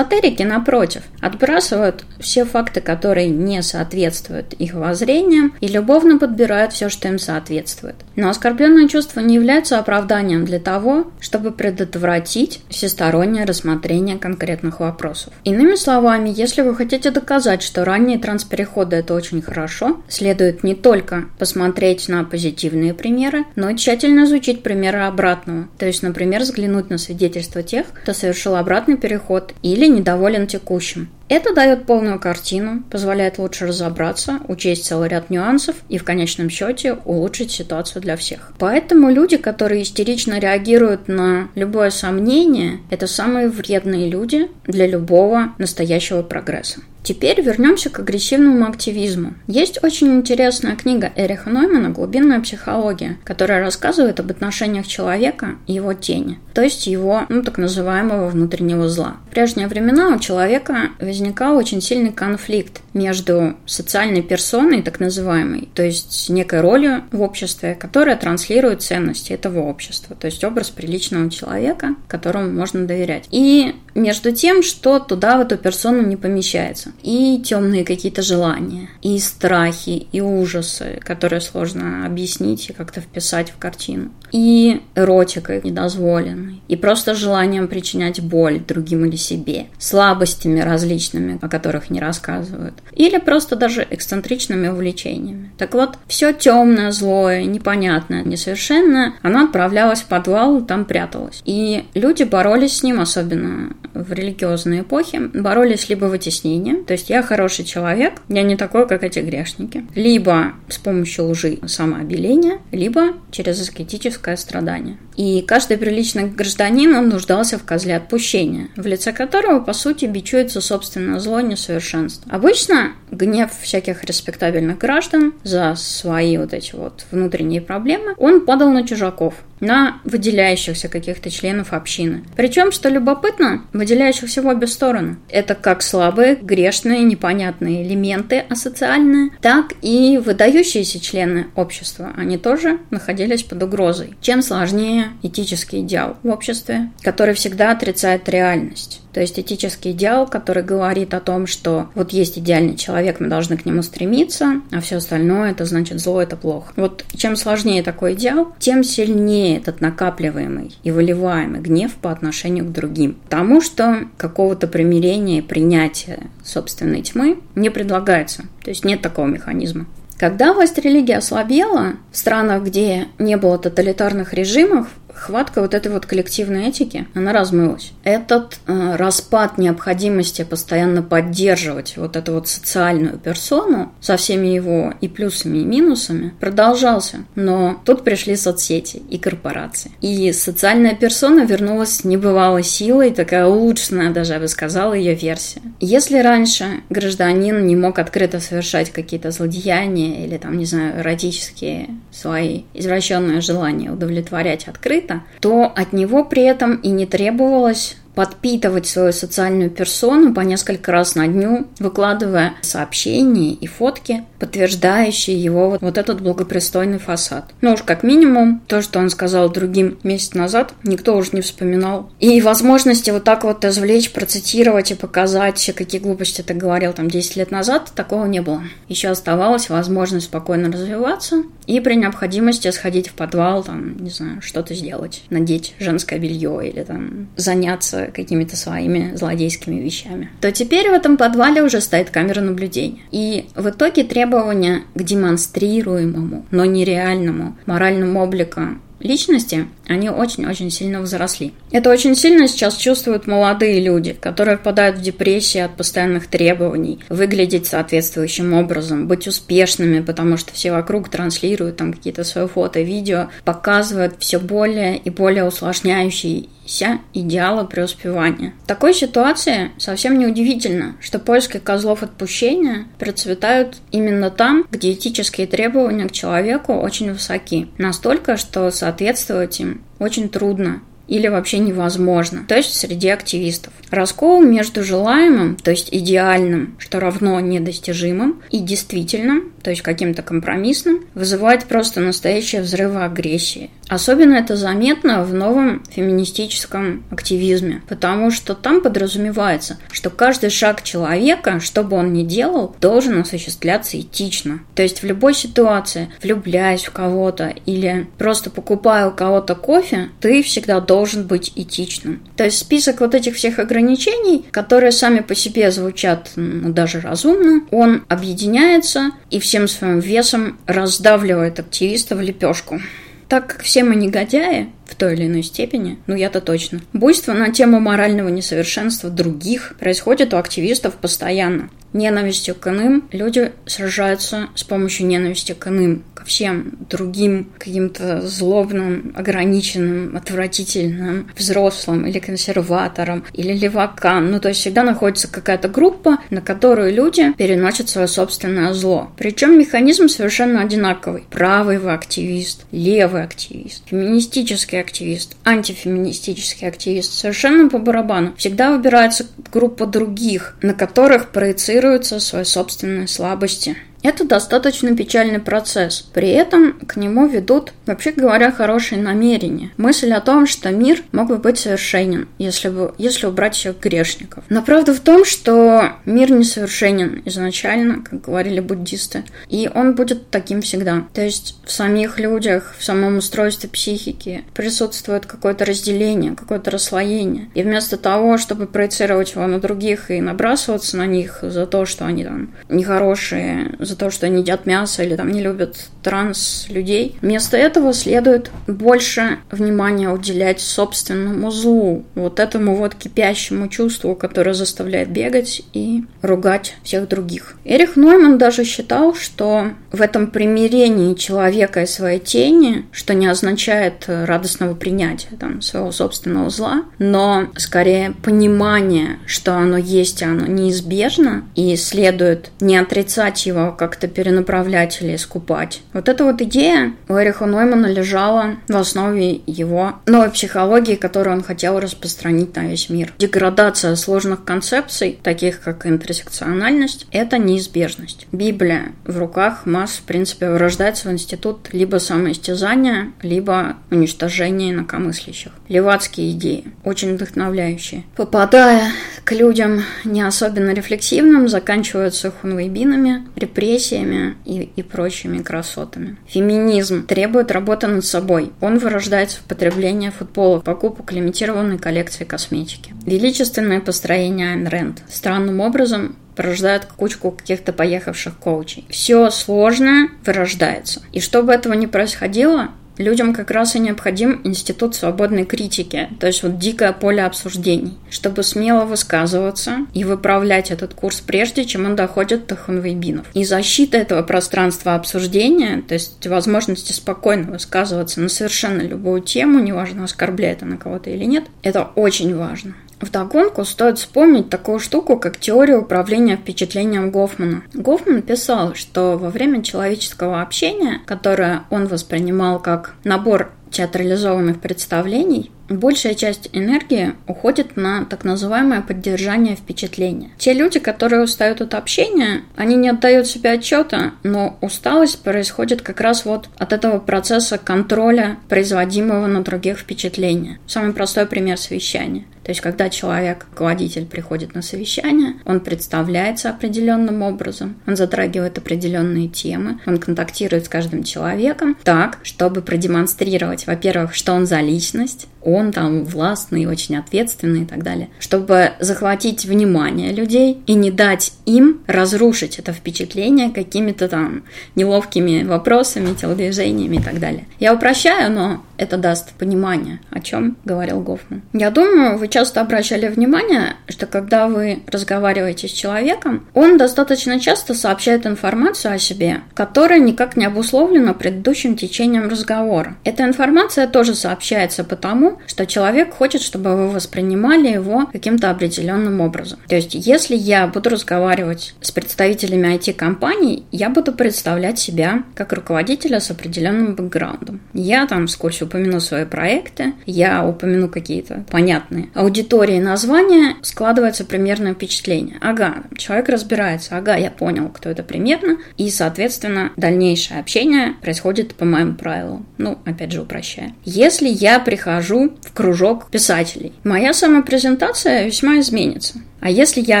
Эзотерики, 0.18 0.42
напротив, 0.42 1.02
отбрасывают 1.20 2.04
все 2.18 2.44
факты, 2.44 2.80
которые 2.80 3.28
не 3.28 3.62
соответствуют 3.62 4.52
их 4.54 4.74
воззрениям, 4.74 5.54
и 5.60 5.68
любовно 5.68 6.18
подбирают 6.18 6.72
все, 6.72 6.88
что 6.88 7.06
им 7.06 7.20
соответствует. 7.20 7.94
Но 8.16 8.28
оскорбленное 8.28 8.88
чувство 8.88 9.20
не 9.20 9.36
является 9.36 9.78
оправданием 9.78 10.44
для 10.44 10.58
того, 10.58 11.06
чтобы 11.20 11.52
предотвратить 11.52 12.60
всестороннее 12.68 13.44
рассмотрение 13.44 14.18
конкретных 14.18 14.80
вопросов. 14.80 15.32
Иными 15.44 15.76
словами, 15.76 16.32
если 16.34 16.62
вы 16.62 16.74
хотите 16.74 17.12
доказать, 17.12 17.62
что 17.62 17.84
ранние 17.84 18.18
транспереходы 18.18 18.96
это 18.96 19.14
очень 19.14 19.40
хорошо, 19.40 20.00
следует 20.08 20.64
не 20.64 20.74
только 20.74 21.26
посмотреть 21.38 22.08
на 22.08 22.24
позитивные 22.24 22.92
примеры, 22.92 23.44
но 23.54 23.70
и 23.70 23.76
тщательно 23.76 24.24
изучить 24.24 24.64
примеры 24.64 25.00
обратного. 25.00 25.68
То 25.78 25.86
есть, 25.86 26.02
например, 26.02 26.42
взглянуть 26.42 26.90
на 26.90 26.98
свидетельства 26.98 27.62
тех, 27.62 27.86
кто 28.02 28.12
совершил 28.12 28.56
обратный 28.56 28.96
переход 28.96 29.54
или 29.62 29.86
недоволен 30.08 30.46
текущим. 30.46 31.08
Это 31.28 31.54
дает 31.54 31.84
полную 31.84 32.18
картину, 32.18 32.82
позволяет 32.90 33.38
лучше 33.38 33.66
разобраться, 33.66 34.40
учесть 34.48 34.86
целый 34.86 35.10
ряд 35.10 35.28
нюансов 35.28 35.76
и 35.90 35.98
в 35.98 36.04
конечном 36.04 36.48
счете 36.48 36.94
улучшить 37.04 37.50
ситуацию 37.50 38.00
для 38.00 38.16
всех. 38.16 38.52
Поэтому 38.58 39.10
люди, 39.10 39.36
которые 39.36 39.82
истерично 39.82 40.38
реагируют 40.38 41.08
на 41.08 41.48
любое 41.54 41.90
сомнение, 41.90 42.78
это 42.90 43.06
самые 43.06 43.50
вредные 43.50 44.08
люди 44.08 44.48
для 44.66 44.86
любого 44.86 45.52
настоящего 45.58 46.22
прогресса. 46.22 46.80
Теперь 47.08 47.40
вернемся 47.40 47.88
к 47.88 48.00
агрессивному 48.00 48.68
активизму. 48.68 49.32
Есть 49.46 49.82
очень 49.82 50.08
интересная 50.08 50.76
книга 50.76 51.10
Эриха 51.16 51.48
Ноймана 51.48 51.88
«Глубинная 51.88 52.38
психология», 52.38 53.16
которая 53.24 53.60
рассказывает 53.60 54.20
об 54.20 54.30
отношениях 54.30 54.86
человека 54.86 55.54
и 55.66 55.72
его 55.72 55.94
тени, 55.94 56.38
то 56.52 56.60
есть 56.60 56.86
его, 56.86 57.22
ну, 57.30 57.42
так 57.42 57.56
называемого 57.56 58.28
внутреннего 58.28 58.90
зла. 58.90 59.16
В 59.26 59.30
прежние 59.30 59.68
времена 59.68 60.14
у 60.14 60.18
человека 60.18 60.90
возникал 61.00 61.56
очень 61.56 61.80
сильный 61.80 62.12
конфликт 62.12 62.82
между 62.98 63.56
социальной 63.64 64.22
персоной, 64.22 64.82
так 64.82 65.00
называемой, 65.00 65.68
то 65.74 65.82
есть 65.82 66.28
некой 66.28 66.60
ролью 66.60 67.04
в 67.12 67.22
обществе, 67.22 67.74
которая 67.74 68.16
транслирует 68.16 68.82
ценности 68.82 69.32
этого 69.32 69.60
общества, 69.60 70.16
то 70.16 70.26
есть 70.26 70.42
образ 70.44 70.70
приличного 70.70 71.30
человека, 71.30 71.94
которому 72.08 72.50
можно 72.50 72.86
доверять. 72.86 73.28
И 73.30 73.76
между 73.94 74.32
тем, 74.32 74.62
что 74.62 74.98
туда 74.98 75.38
в 75.38 75.40
эту 75.40 75.56
персону 75.56 76.02
не 76.02 76.16
помещается. 76.16 76.92
И 77.02 77.42
темные 77.44 77.84
какие-то 77.84 78.22
желания, 78.22 78.88
и 79.02 79.18
страхи, 79.18 80.06
и 80.12 80.20
ужасы, 80.20 81.00
которые 81.04 81.40
сложно 81.40 82.06
объяснить 82.06 82.70
и 82.70 82.72
как-то 82.72 83.00
вписать 83.00 83.50
в 83.50 83.58
картину. 83.58 84.10
И 84.32 84.82
эротикой 84.94 85.60
недозволенной, 85.62 86.62
и 86.68 86.76
просто 86.76 87.14
желанием 87.14 87.68
причинять 87.68 88.20
боль 88.20 88.60
другим 88.60 89.04
или 89.04 89.16
себе, 89.16 89.66
слабостями 89.78 90.60
различными, 90.60 91.38
о 91.40 91.48
которых 91.48 91.90
не 91.90 92.00
рассказывают, 92.00 92.74
или 92.92 93.18
просто 93.18 93.56
даже 93.56 93.86
эксцентричными 93.88 94.68
увлечениями. 94.68 95.50
Так 95.58 95.74
вот, 95.74 95.98
все 96.06 96.32
темное, 96.32 96.90
злое, 96.90 97.44
непонятное, 97.44 98.22
несовершенное, 98.22 99.14
оно 99.22 99.44
отправлялось 99.44 100.00
в 100.00 100.06
подвал, 100.06 100.62
там 100.62 100.84
пряталось. 100.84 101.42
И 101.44 101.84
люди 101.94 102.24
боролись 102.24 102.78
с 102.78 102.82
ним, 102.82 103.00
особенно 103.00 103.74
в 104.02 104.12
религиозной 104.12 104.80
эпохе, 104.80 105.20
боролись 105.20 105.88
либо 105.88 106.06
вытеснением, 106.06 106.84
то 106.84 106.92
есть 106.92 107.10
я 107.10 107.22
хороший 107.22 107.64
человек, 107.64 108.14
я 108.28 108.42
не 108.42 108.56
такой, 108.56 108.86
как 108.86 109.02
эти 109.02 109.18
грешники, 109.20 109.84
либо 109.94 110.52
с 110.68 110.78
помощью 110.78 111.26
лжи 111.26 111.58
самообеления, 111.66 112.58
либо 112.72 113.14
через 113.30 113.60
аскетическое 113.60 114.36
страдание. 114.36 114.98
И 115.18 115.42
каждый 115.42 115.78
приличный 115.78 116.28
гражданин, 116.28 116.94
он 116.94 117.08
нуждался 117.08 117.58
в 117.58 117.64
козле 117.64 117.96
отпущения, 117.96 118.68
в 118.76 118.86
лице 118.86 119.12
которого, 119.12 119.58
по 119.58 119.72
сути, 119.72 120.04
бичуется 120.04 120.60
собственное 120.60 121.18
зло 121.18 121.40
несовершенство. 121.40 122.30
Обычно 122.32 122.92
гнев 123.10 123.50
всяких 123.60 124.04
респектабельных 124.04 124.78
граждан 124.78 125.34
за 125.42 125.74
свои 125.76 126.38
вот 126.38 126.52
эти 126.52 126.76
вот 126.76 127.04
внутренние 127.10 127.60
проблемы, 127.60 128.14
он 128.16 128.46
падал 128.46 128.70
на 128.70 128.86
чужаков, 128.86 129.34
на 129.60 130.00
выделяющихся 130.04 130.88
каких-то 130.88 131.30
членов 131.30 131.72
общины. 131.72 132.22
Причем, 132.36 132.70
что 132.70 132.88
любопытно, 132.88 133.64
выделяющихся 133.72 134.42
в 134.42 134.46
обе 134.46 134.66
стороны. 134.66 135.16
Это 135.28 135.56
как 135.56 135.82
слабые, 135.82 136.36
грешные, 136.36 137.02
непонятные 137.02 137.82
элементы 137.82 138.44
асоциальные, 138.48 139.30
так 139.40 139.72
и 139.82 140.20
выдающиеся 140.24 141.00
члены 141.00 141.48
общества. 141.56 142.12
Они 142.16 142.38
тоже 142.38 142.78
находились 142.90 143.42
под 143.42 143.62
угрозой. 143.64 144.16
Чем 144.20 144.42
сложнее 144.42 145.07
этический 145.22 145.80
идеал 145.80 146.16
в 146.22 146.28
обществе, 146.28 146.90
который 147.02 147.34
всегда 147.34 147.72
отрицает 147.72 148.28
реальность. 148.28 149.02
То 149.12 149.20
есть 149.22 149.38
этический 149.38 149.90
идеал, 149.92 150.28
который 150.28 150.62
говорит 150.62 151.12
о 151.12 151.20
том, 151.20 151.46
что 151.46 151.88
вот 151.94 152.12
есть 152.12 152.38
идеальный 152.38 152.76
человек, 152.76 153.20
мы 153.20 153.26
должны 153.26 153.56
к 153.56 153.64
нему 153.64 153.82
стремиться, 153.82 154.60
а 154.70 154.80
все 154.80 154.96
остальное 154.96 155.50
это 155.50 155.64
значит 155.64 155.98
зло, 155.98 156.22
это 156.22 156.36
плохо. 156.36 156.72
Вот 156.76 157.04
чем 157.16 157.34
сложнее 157.34 157.82
такой 157.82 158.14
идеал, 158.14 158.54
тем 158.58 158.84
сильнее 158.84 159.56
этот 159.56 159.80
накапливаемый 159.80 160.76
и 160.84 160.90
выливаемый 160.90 161.60
гнев 161.60 161.94
по 161.94 162.12
отношению 162.12 162.66
к 162.66 162.72
другим. 162.72 163.16
Потому 163.24 163.60
что 163.60 164.04
какого-то 164.16 164.68
примирения 164.68 165.38
и 165.38 165.42
принятия 165.42 166.30
собственной 166.44 167.02
тьмы 167.02 167.40
не 167.54 167.70
предлагается. 167.70 168.44
То 168.62 168.70
есть 168.70 168.84
нет 168.84 169.02
такого 169.02 169.26
механизма. 169.26 169.86
Когда 170.18 170.52
власть 170.52 170.76
религии 170.78 171.12
ослабела 171.12 171.94
в 172.10 172.16
странах, 172.16 172.64
где 172.64 173.06
не 173.20 173.36
было 173.36 173.56
тоталитарных 173.56 174.34
режимов, 174.34 174.88
хватка 175.18 175.60
вот 175.60 175.74
этой 175.74 175.92
вот 175.92 176.06
коллективной 176.06 176.68
этики, 176.68 177.06
она 177.14 177.32
размылась. 177.32 177.92
Этот 178.04 178.58
э, 178.66 178.96
распад 178.96 179.58
необходимости 179.58 180.44
постоянно 180.44 181.02
поддерживать 181.02 181.96
вот 181.96 182.16
эту 182.16 182.34
вот 182.34 182.48
социальную 182.48 183.18
персону 183.18 183.92
со 184.00 184.16
всеми 184.16 184.46
его 184.48 184.94
и 185.00 185.08
плюсами, 185.08 185.58
и 185.58 185.64
минусами 185.64 186.32
продолжался. 186.40 187.18
Но 187.34 187.80
тут 187.84 188.04
пришли 188.04 188.36
соцсети 188.36 189.02
и 189.10 189.18
корпорации. 189.18 189.90
И 190.00 190.32
социальная 190.32 190.94
персона 190.94 191.44
вернулась 191.44 192.04
небывалой 192.04 192.62
силой, 192.62 193.10
такая 193.10 193.46
улучшенная 193.46 194.12
даже, 194.12 194.34
я 194.34 194.40
бы 194.40 194.48
сказала, 194.48 194.94
ее 194.94 195.14
версия. 195.14 195.60
Если 195.80 196.18
раньше 196.18 196.82
гражданин 196.90 197.66
не 197.66 197.76
мог 197.76 197.98
открыто 197.98 198.40
совершать 198.40 198.90
какие-то 198.90 199.30
злодеяния 199.30 200.24
или 200.24 200.36
там, 200.36 200.56
не 200.58 200.64
знаю, 200.64 201.00
эротические 201.00 201.90
свои 202.10 202.62
извращенные 202.74 203.40
желания 203.40 203.90
удовлетворять 203.90 204.68
открыто, 204.68 205.07
открыто, 205.08 205.22
то 205.40 205.64
от 205.74 205.92
него 205.92 206.24
при 206.24 206.42
этом 206.42 206.76
и 206.76 206.88
не 206.90 207.06
требовалось 207.06 207.96
подпитывать 208.18 208.88
свою 208.88 209.12
социальную 209.12 209.70
персону 209.70 210.34
по 210.34 210.40
несколько 210.40 210.90
раз 210.90 211.14
на 211.14 211.28
дню, 211.28 211.68
выкладывая 211.78 212.54
сообщения 212.62 213.52
и 213.52 213.68
фотки, 213.68 214.24
подтверждающие 214.40 215.40
его 215.40 215.70
вот, 215.70 215.80
вот 215.80 215.98
этот 215.98 216.20
благопристойный 216.20 216.98
фасад. 216.98 217.44
Ну 217.60 217.74
уж 217.74 217.82
как 217.84 218.02
минимум, 218.02 218.60
то, 218.66 218.82
что 218.82 218.98
он 218.98 219.10
сказал 219.10 219.50
другим 219.50 220.00
месяц 220.02 220.34
назад, 220.34 220.74
никто 220.82 221.16
уже 221.16 221.30
не 221.30 221.42
вспоминал. 221.42 222.10
И 222.18 222.40
возможности 222.40 223.10
вот 223.10 223.22
так 223.22 223.44
вот 223.44 223.64
извлечь, 223.64 224.10
процитировать 224.10 224.90
и 224.90 224.96
показать, 224.96 225.70
какие 225.76 226.00
глупости 226.00 226.42
ты 226.42 226.54
говорил 226.54 226.92
там 226.94 227.08
10 227.08 227.36
лет 227.36 227.52
назад, 227.52 227.92
такого 227.94 228.26
не 228.26 228.42
было. 228.42 228.64
Еще 228.88 229.10
оставалась 229.10 229.70
возможность 229.70 230.26
спокойно 230.26 230.72
развиваться 230.72 231.44
и 231.68 231.78
при 231.78 231.94
необходимости 231.94 232.68
сходить 232.72 233.08
в 233.08 233.12
подвал, 233.12 233.62
там, 233.62 233.96
не 233.98 234.10
знаю, 234.10 234.42
что-то 234.42 234.74
сделать, 234.74 235.22
надеть 235.30 235.76
женское 235.78 236.18
белье 236.18 236.68
или 236.68 236.82
там 236.82 237.28
заняться 237.36 238.07
какими-то 238.10 238.56
своими 238.56 239.14
злодейскими 239.14 239.80
вещами, 239.80 240.30
то 240.40 240.50
теперь 240.52 240.90
в 240.90 240.92
этом 240.92 241.16
подвале 241.16 241.62
уже 241.62 241.80
стоит 241.80 242.10
камера 242.10 242.40
наблюдения. 242.40 243.00
И 243.10 243.46
в 243.54 243.68
итоге 243.68 244.04
требования 244.04 244.82
к 244.94 245.02
демонстрируемому, 245.02 246.46
но 246.50 246.64
нереальному 246.64 247.56
моральному 247.66 248.20
облику 248.22 248.60
личности, 249.00 249.68
они 249.86 250.10
очень-очень 250.10 250.70
сильно 250.70 251.00
возросли. 251.00 251.54
Это 251.70 251.90
очень 251.90 252.14
сильно 252.14 252.48
сейчас 252.48 252.76
чувствуют 252.76 253.26
молодые 253.26 253.80
люди, 253.80 254.12
которые 254.12 254.56
впадают 254.56 254.98
в 254.98 255.02
депрессию 255.02 255.66
от 255.66 255.76
постоянных 255.76 256.26
требований, 256.26 257.00
выглядеть 257.08 257.66
соответствующим 257.66 258.52
образом, 258.52 259.06
быть 259.06 259.26
успешными, 259.26 260.00
потому 260.00 260.36
что 260.36 260.52
все 260.52 260.72
вокруг 260.72 261.08
транслируют 261.08 261.76
там 261.76 261.92
какие-то 261.92 262.24
свои 262.24 262.46
фото, 262.46 262.80
видео, 262.80 263.28
показывают 263.44 264.14
все 264.18 264.38
более 264.38 264.96
и 264.96 265.10
более 265.10 265.44
усложняющие 265.44 266.48
вся 266.68 267.00
идеала 267.14 267.64
преуспевания. 267.64 268.52
В 268.62 268.66
такой 268.66 268.92
ситуации 268.92 269.72
совсем 269.78 270.18
не 270.18 270.26
удивительно, 270.26 270.96
что 271.00 271.18
поиски 271.18 271.58
козлов 271.58 272.02
отпущения 272.02 272.86
процветают 272.98 273.78
именно 273.90 274.30
там, 274.30 274.66
где 274.70 274.92
этические 274.92 275.46
требования 275.46 276.06
к 276.06 276.12
человеку 276.12 276.74
очень 276.74 277.10
высоки. 277.12 277.68
Настолько, 277.78 278.36
что 278.36 278.70
соответствовать 278.88 279.60
им 279.60 279.82
очень 279.98 280.30
трудно 280.30 280.80
или 281.08 281.26
вообще 281.28 281.58
невозможно, 281.58 282.44
то 282.46 282.56
есть 282.56 282.74
среди 282.74 283.08
активистов. 283.08 283.72
Раскол 283.90 284.42
между 284.42 284.84
желаемым, 284.84 285.56
то 285.56 285.70
есть 285.70 285.88
идеальным, 285.90 286.76
что 286.78 287.00
равно 287.00 287.40
недостижимым, 287.40 288.42
и 288.50 288.58
действительным, 288.58 289.52
то 289.62 289.70
есть 289.70 289.82
каким-то 289.82 290.22
компромиссным, 290.22 291.06
вызывает 291.14 291.64
просто 291.64 292.00
настоящие 292.00 292.60
взрывы 292.60 293.04
агрессии. 293.04 293.70
Особенно 293.88 294.34
это 294.34 294.56
заметно 294.56 295.24
в 295.24 295.32
новом 295.32 295.82
феминистическом 295.90 297.04
активизме, 297.10 297.82
потому 297.88 298.30
что 298.30 298.54
там 298.54 298.82
подразумевается, 298.82 299.78
что 299.90 300.10
каждый 300.10 300.50
шаг 300.50 300.82
человека, 300.82 301.60
что 301.60 301.82
бы 301.82 301.96
он 301.96 302.12
ни 302.12 302.22
делал, 302.22 302.76
должен 302.80 303.20
осуществляться 303.20 303.98
этично. 303.98 304.60
То 304.74 304.82
есть 304.82 305.02
в 305.02 305.06
любой 305.06 305.34
ситуации, 305.34 306.10
влюбляясь 306.22 306.84
в 306.84 306.92
кого-то 306.92 307.54
или 307.64 308.06
просто 308.18 308.50
покупая 308.50 309.08
у 309.08 309.10
кого-то 309.10 309.54
кофе, 309.54 310.10
ты 310.20 310.42
всегда 310.42 310.80
должен 310.80 311.26
быть 311.26 311.52
этичным. 311.56 312.20
То 312.36 312.44
есть 312.44 312.58
список 312.58 313.00
вот 313.00 313.14
этих 313.14 313.36
всех 313.36 313.58
ограничений, 313.58 314.44
которые 314.50 314.92
сами 314.92 315.20
по 315.20 315.34
себе 315.34 315.70
звучат 315.70 316.32
ну, 316.36 316.72
даже 316.72 317.00
разумно, 317.00 317.62
он 317.70 318.04
объединяется 318.08 319.12
и 319.30 319.40
всем 319.40 319.66
своим 319.66 320.00
весом 320.00 320.58
раздавливает 320.66 321.58
активиста 321.58 322.14
в 322.16 322.20
лепешку. 322.20 322.80
Так 323.28 323.46
как 323.46 323.62
все 323.62 323.84
мы 323.84 323.94
негодяи, 323.94 324.70
в 324.86 324.94
той 324.94 325.12
или 325.12 325.26
иной 325.26 325.42
степени, 325.42 325.98
ну 326.06 326.16
я-то 326.16 326.40
точно. 326.40 326.80
Буйство 326.94 327.34
на 327.34 327.52
тему 327.52 327.78
морального 327.78 328.28
несовершенства 328.28 329.10
других 329.10 329.74
происходит 329.78 330.32
у 330.32 330.38
активистов 330.38 330.94
постоянно. 330.94 331.68
Ненавистью 331.92 332.54
к 332.54 332.66
иным 332.68 333.08
люди 333.12 333.52
сражаются 333.66 334.48
с 334.54 334.62
помощью 334.62 335.06
ненависти 335.06 335.52
к 335.52 335.68
иным, 335.68 336.04
ко 336.14 336.24
всем 336.24 336.72
другим 336.90 337.48
каким-то 337.58 338.20
злобным, 338.20 339.12
ограниченным, 339.16 340.16
отвратительным 340.16 341.30
взрослым 341.36 342.06
или 342.06 342.18
консерваторам 342.18 343.24
или 343.32 343.52
левакам. 343.52 344.30
Ну, 344.30 344.40
то 344.40 344.48
есть 344.48 344.60
всегда 344.60 344.82
находится 344.82 345.28
какая-то 345.28 345.68
группа, 345.68 346.18
на 346.30 346.40
которую 346.40 346.92
люди 346.92 347.32
переносят 347.34 347.88
свое 347.88 348.08
собственное 348.08 348.74
зло. 348.74 349.10
Причем 349.16 349.58
механизм 349.58 350.08
совершенно 350.08 350.60
одинаковый. 350.60 351.24
Правый 351.30 351.78
вы 351.78 351.92
активист, 351.92 352.66
левый 352.72 353.22
активист, 353.22 353.84
феминистический 353.86 354.80
активист, 354.80 355.36
антифеминистический 355.44 356.68
активист, 356.68 357.12
совершенно 357.12 357.68
по 357.68 357.78
барабану. 357.78 358.34
Всегда 358.36 358.72
выбирается 358.72 359.26
группа 359.52 359.86
других, 359.86 360.56
на 360.62 360.74
которых 360.74 361.28
проецируются 361.78 362.18
свои 362.18 362.42
собственные 362.42 363.06
слабости. 363.06 363.76
Это 364.02 364.24
достаточно 364.24 364.94
печальный 364.96 365.40
процесс. 365.40 366.02
При 366.12 366.28
этом 366.28 366.74
к 366.74 366.96
нему 366.96 367.26
ведут, 367.26 367.72
вообще 367.86 368.12
говоря, 368.12 368.52
хорошие 368.52 369.00
намерения. 369.00 369.70
Мысль 369.76 370.12
о 370.12 370.20
том, 370.20 370.46
что 370.46 370.70
мир 370.70 371.02
мог 371.12 371.28
бы 371.28 371.38
быть 371.38 371.58
совершенен, 371.58 372.28
если, 372.38 372.68
бы, 372.68 372.94
если 372.98 373.26
убрать 373.26 373.56
всех 373.56 373.80
грешников. 373.80 374.44
Но 374.48 374.62
правда 374.62 374.94
в 374.94 375.00
том, 375.00 375.24
что 375.24 375.92
мир 376.04 376.30
несовершенен 376.30 377.22
изначально, 377.24 378.02
как 378.02 378.20
говорили 378.20 378.60
буддисты, 378.60 379.24
и 379.48 379.68
он 379.72 379.94
будет 379.94 380.30
таким 380.30 380.62
всегда. 380.62 381.04
То 381.12 381.22
есть 381.22 381.56
в 381.64 381.72
самих 381.72 382.18
людях, 382.20 382.76
в 382.78 382.84
самом 382.84 383.16
устройстве 383.16 383.68
психики 383.68 384.44
присутствует 384.54 385.26
какое-то 385.26 385.64
разделение, 385.64 386.36
какое-то 386.36 386.70
расслоение. 386.70 387.50
И 387.54 387.62
вместо 387.62 387.96
того, 387.96 388.38
чтобы 388.38 388.66
проецировать 388.66 389.32
его 389.32 389.46
на 389.46 389.58
других 389.58 390.10
и 390.10 390.20
набрасываться 390.20 390.96
на 390.96 391.06
них 391.06 391.38
за 391.42 391.66
то, 391.66 391.84
что 391.84 392.06
они 392.06 392.24
там 392.24 392.54
нехорошие, 392.68 393.74
за 393.88 393.96
то, 393.96 394.10
что 394.10 394.26
они 394.26 394.42
едят 394.42 394.66
мясо 394.66 395.02
или 395.02 395.16
там 395.16 395.30
не 395.30 395.42
любят 395.42 395.88
транс-людей. 396.02 397.16
Вместо 397.20 397.56
этого 397.56 397.92
следует 397.92 398.50
больше 398.66 399.38
внимания 399.50 400.10
уделять 400.10 400.60
собственному 400.60 401.50
злу, 401.50 402.04
вот 402.14 402.40
этому 402.40 402.76
вот 402.76 402.94
кипящему 402.94 403.68
чувству, 403.68 404.14
которое 404.14 404.54
заставляет 404.54 405.10
бегать 405.10 405.62
и 405.72 406.04
ругать 406.22 406.76
всех 406.82 407.08
других. 407.08 407.56
Эрих 407.64 407.96
Нойман 407.96 408.38
даже 408.38 408.64
считал, 408.64 409.14
что 409.14 409.72
в 409.92 410.02
этом 410.02 410.28
примирении 410.28 411.14
человека 411.14 411.82
и 411.82 411.86
своей 411.86 412.20
тени, 412.20 412.86
что 412.92 413.14
не 413.14 413.26
означает 413.26 414.04
радостного 414.06 414.74
принятия 414.74 415.36
там, 415.38 415.62
своего 415.62 415.92
собственного 415.92 416.50
зла, 416.50 416.84
но 416.98 417.48
скорее 417.56 418.14
понимание, 418.22 419.18
что 419.26 419.54
оно 419.54 419.76
есть, 419.76 420.22
и 420.22 420.24
оно 420.24 420.46
неизбежно, 420.46 421.44
и 421.54 421.74
следует 421.76 422.50
не 422.60 422.76
отрицать 422.76 423.46
его 423.46 423.72
как-то 423.72 424.08
перенаправлять 424.08 424.98
или 425.00 425.16
искупать. 425.16 425.80
Вот 425.92 426.08
эта 426.08 426.24
вот 426.24 426.40
идея 426.42 426.94
у 427.08 427.14
Эриха 427.14 427.46
Ноймана 427.46 427.86
лежала 427.86 428.56
в 428.68 428.76
основе 428.76 429.40
его 429.46 429.94
новой 430.06 430.30
психологии, 430.30 430.94
которую 430.94 431.36
он 431.36 431.42
хотел 431.42 431.78
распространить 431.80 432.54
на 432.56 432.68
весь 432.68 432.90
мир. 432.90 433.12
Деградация 433.18 433.96
сложных 433.96 434.44
концепций, 434.44 435.18
таких 435.22 435.60
как 435.60 435.86
интерсекциональность, 435.86 437.06
это 437.10 437.38
неизбежность. 437.38 438.26
Библия 438.32 438.92
в 439.04 439.18
руках 439.18 439.62
масс, 439.78 439.92
в 439.92 440.02
принципе, 440.02 440.50
вырождается 440.50 441.08
в 441.08 441.12
институт 441.12 441.68
либо 441.72 441.98
самоистязания, 441.98 443.12
либо 443.22 443.76
уничтожения 443.90 444.70
инакомыслящих. 444.70 445.52
Левацкие 445.68 446.32
идеи, 446.32 446.64
очень 446.84 447.14
вдохновляющие. 447.14 448.02
Попадая 448.16 448.90
к 449.22 449.32
людям 449.32 449.84
не 450.04 450.22
особенно 450.22 450.70
рефлексивным, 450.70 451.48
заканчиваются 451.48 452.32
хунвейбинами, 452.32 453.28
репрессиями 453.36 454.36
и, 454.44 454.68
и 454.74 454.82
прочими 454.82 455.42
красотами. 455.42 456.16
Феминизм 456.26 457.06
требует 457.06 457.52
работы 457.52 457.86
над 457.86 458.04
собой. 458.04 458.50
Он 458.60 458.78
вырождается 458.78 459.38
в 459.38 459.42
потребление 459.42 460.10
футбола, 460.10 460.58
покупок 460.58 461.12
лимитированной 461.12 461.78
коллекции 461.78 462.24
косметики. 462.24 462.94
Величественное 463.06 463.80
построение 463.80 464.50
Айн 464.50 464.66
Рэнд 464.66 465.02
странным 465.08 465.60
образом 465.60 466.16
порождает 466.38 466.84
кучку 466.84 467.32
каких-то 467.32 467.72
поехавших 467.72 468.38
коучей. 468.38 468.86
Все 468.90 469.28
сложное 469.30 470.08
вырождается. 470.24 471.02
И 471.12 471.20
чтобы 471.20 471.52
этого 471.52 471.72
не 471.72 471.88
происходило, 471.88 472.68
людям 472.96 473.34
как 473.34 473.50
раз 473.50 473.74
и 473.74 473.80
необходим 473.80 474.40
институт 474.44 474.94
свободной 474.94 475.44
критики, 475.44 476.08
то 476.20 476.28
есть 476.28 476.44
вот 476.44 476.56
дикое 476.60 476.92
поле 476.92 477.24
обсуждений, 477.24 477.98
чтобы 478.08 478.44
смело 478.44 478.84
высказываться 478.84 479.78
и 479.94 480.04
выправлять 480.04 480.70
этот 480.70 480.94
курс 480.94 481.20
прежде, 481.20 481.64
чем 481.64 481.86
он 481.86 481.96
доходит 481.96 482.46
до 482.46 482.54
хунвейбинов. 482.54 483.26
И 483.34 483.44
защита 483.44 483.98
этого 483.98 484.22
пространства 484.22 484.94
обсуждения, 484.94 485.82
то 485.88 485.94
есть 485.94 486.24
возможности 486.24 486.92
спокойно 486.92 487.50
высказываться 487.50 488.20
на 488.20 488.28
совершенно 488.28 488.82
любую 488.82 489.22
тему, 489.22 489.58
неважно, 489.58 490.04
оскорбляет 490.04 490.62
она 490.62 490.76
кого-то 490.76 491.10
или 491.10 491.24
нет, 491.24 491.46
это 491.64 491.90
очень 491.96 492.36
важно. 492.36 492.74
Вдогонку 493.00 493.64
стоит 493.64 493.98
вспомнить 493.98 494.50
такую 494.50 494.80
штуку, 494.80 495.18
как 495.18 495.38
теория 495.38 495.76
управления 495.76 496.36
впечатлением 496.36 497.10
Гофмана. 497.10 497.62
Гофман 497.72 498.22
писал, 498.22 498.74
что 498.74 499.16
во 499.16 499.30
время 499.30 499.62
человеческого 499.62 500.42
общения, 500.42 501.00
которое 501.06 501.64
он 501.70 501.86
воспринимал 501.86 502.60
как 502.60 502.94
набор 503.04 503.52
театрализованных 503.70 504.60
представлений, 504.60 505.50
большая 505.68 506.14
часть 506.14 506.48
энергии 506.52 507.14
уходит 507.26 507.76
на 507.76 508.04
так 508.04 508.24
называемое 508.24 508.80
поддержание 508.80 509.56
впечатления. 509.56 510.30
Те 510.38 510.52
люди, 510.52 510.78
которые 510.78 511.22
устают 511.22 511.60
от 511.60 511.74
общения, 511.74 512.42
они 512.56 512.76
не 512.76 512.88
отдают 512.88 513.26
себе 513.26 513.52
отчета, 513.52 514.12
но 514.22 514.56
усталость 514.60 515.22
происходит 515.22 515.82
как 515.82 516.00
раз 516.00 516.24
вот 516.24 516.48
от 516.56 516.72
этого 516.72 516.98
процесса 516.98 517.58
контроля 517.58 518.38
производимого 518.48 519.26
на 519.26 519.42
других 519.42 519.78
впечатления. 519.78 520.58
Самый 520.66 520.92
простой 520.92 521.26
пример 521.26 521.58
совещания. 521.58 522.24
То 522.48 522.52
есть, 522.52 522.62
когда 522.62 522.88
человек, 522.88 523.44
руководитель, 523.50 524.06
приходит 524.06 524.54
на 524.54 524.62
совещание, 524.62 525.34
он 525.44 525.60
представляется 525.60 526.48
определенным 526.48 527.20
образом, 527.20 527.76
он 527.86 527.94
затрагивает 527.94 528.56
определенные 528.56 529.28
темы, 529.28 529.80
он 529.84 529.98
контактирует 529.98 530.64
с 530.64 530.70
каждым 530.70 531.04
человеком 531.04 531.76
так, 531.84 532.16
чтобы 532.22 532.62
продемонстрировать, 532.62 533.66
во-первых, 533.66 534.14
что 534.14 534.32
он 534.32 534.46
за 534.46 534.62
личность, 534.62 535.26
он 535.42 535.72
там 535.72 536.04
властный, 536.04 536.66
очень 536.66 536.96
ответственный 536.96 537.62
и 537.62 537.66
так 537.66 537.82
далее, 537.82 538.08
чтобы 538.18 538.72
захватить 538.80 539.44
внимание 539.44 540.12
людей 540.12 540.62
и 540.66 540.74
не 540.74 540.90
дать 540.90 541.32
им 541.46 541.80
разрушить 541.86 542.58
это 542.58 542.72
впечатление 542.72 543.50
какими-то 543.50 544.08
там 544.08 544.44
неловкими 544.74 545.44
вопросами, 545.44 546.14
телодвижениями 546.14 546.96
и 546.96 547.02
так 547.02 547.20
далее. 547.20 547.46
Я 547.60 547.74
упрощаю, 547.74 548.32
но 548.32 548.64
это 548.76 548.96
даст 548.96 549.32
понимание, 549.34 550.00
о 550.10 550.20
чем 550.20 550.56
говорил 550.64 551.00
Гофман. 551.00 551.42
Я 551.52 551.70
думаю, 551.70 552.18
вы 552.18 552.28
часто 552.38 552.60
обращали 552.60 553.08
внимание, 553.08 553.74
что 553.88 554.06
когда 554.06 554.46
вы 554.46 554.84
разговариваете 554.86 555.66
с 555.66 555.72
человеком, 555.72 556.46
он 556.54 556.78
достаточно 556.78 557.40
часто 557.40 557.74
сообщает 557.74 558.26
информацию 558.26 558.94
о 558.94 558.98
себе, 558.98 559.40
которая 559.54 559.98
никак 559.98 560.36
не 560.36 560.46
обусловлена 560.46 561.14
предыдущим 561.14 561.76
течением 561.76 562.28
разговора. 562.28 562.96
Эта 563.02 563.24
информация 563.24 563.88
тоже 563.88 564.14
сообщается 564.14 564.84
потому, 564.84 565.40
что 565.48 565.66
человек 565.66 566.14
хочет, 566.14 566.40
чтобы 566.42 566.76
вы 566.76 566.90
воспринимали 566.90 567.70
его 567.72 568.06
каким-то 568.06 568.50
определенным 568.50 569.20
образом. 569.20 569.58
То 569.66 569.74
есть, 569.74 569.94
если 569.94 570.36
я 570.36 570.68
буду 570.68 570.90
разговаривать 570.90 571.74
с 571.80 571.90
представителями 571.90 572.76
IT-компаний, 572.76 573.64
я 573.72 573.90
буду 573.90 574.12
представлять 574.12 574.78
себя 574.78 575.24
как 575.34 575.52
руководителя 575.52 576.20
с 576.20 576.30
определенным 576.30 576.94
бэкграундом. 576.94 577.60
Я 577.74 578.06
там 578.06 578.28
вскользь 578.28 578.62
упомяну 578.62 579.00
свои 579.00 579.24
проекты, 579.24 579.94
я 580.06 580.46
упомяну 580.46 580.88
какие-то 580.88 581.44
понятные 581.50 582.10
аудитории 582.28 582.76
и 582.76 582.80
названия, 582.80 583.56
складывается 583.62 584.24
примерное 584.24 584.74
впечатление. 584.74 585.38
Ага, 585.40 585.84
человек 585.96 586.28
разбирается, 586.28 586.96
ага, 586.96 587.16
я 587.16 587.30
понял, 587.30 587.70
кто 587.70 587.88
это 587.88 588.02
примерно, 588.02 588.58
и, 588.76 588.90
соответственно, 588.90 589.72
дальнейшее 589.76 590.40
общение 590.40 590.94
происходит 591.00 591.54
по 591.54 591.64
моим 591.64 591.96
правилам. 591.96 592.46
Ну, 592.58 592.78
опять 592.84 593.12
же, 593.12 593.22
упрощая. 593.22 593.74
Если 593.84 594.28
я 594.28 594.60
прихожу 594.60 595.32
в 595.42 595.52
кружок 595.54 596.10
писателей, 596.10 596.72
моя 596.84 597.14
самопрезентация 597.14 598.26
весьма 598.26 598.60
изменится. 598.60 599.14
А 599.40 599.50
если 599.50 599.80
я 599.80 600.00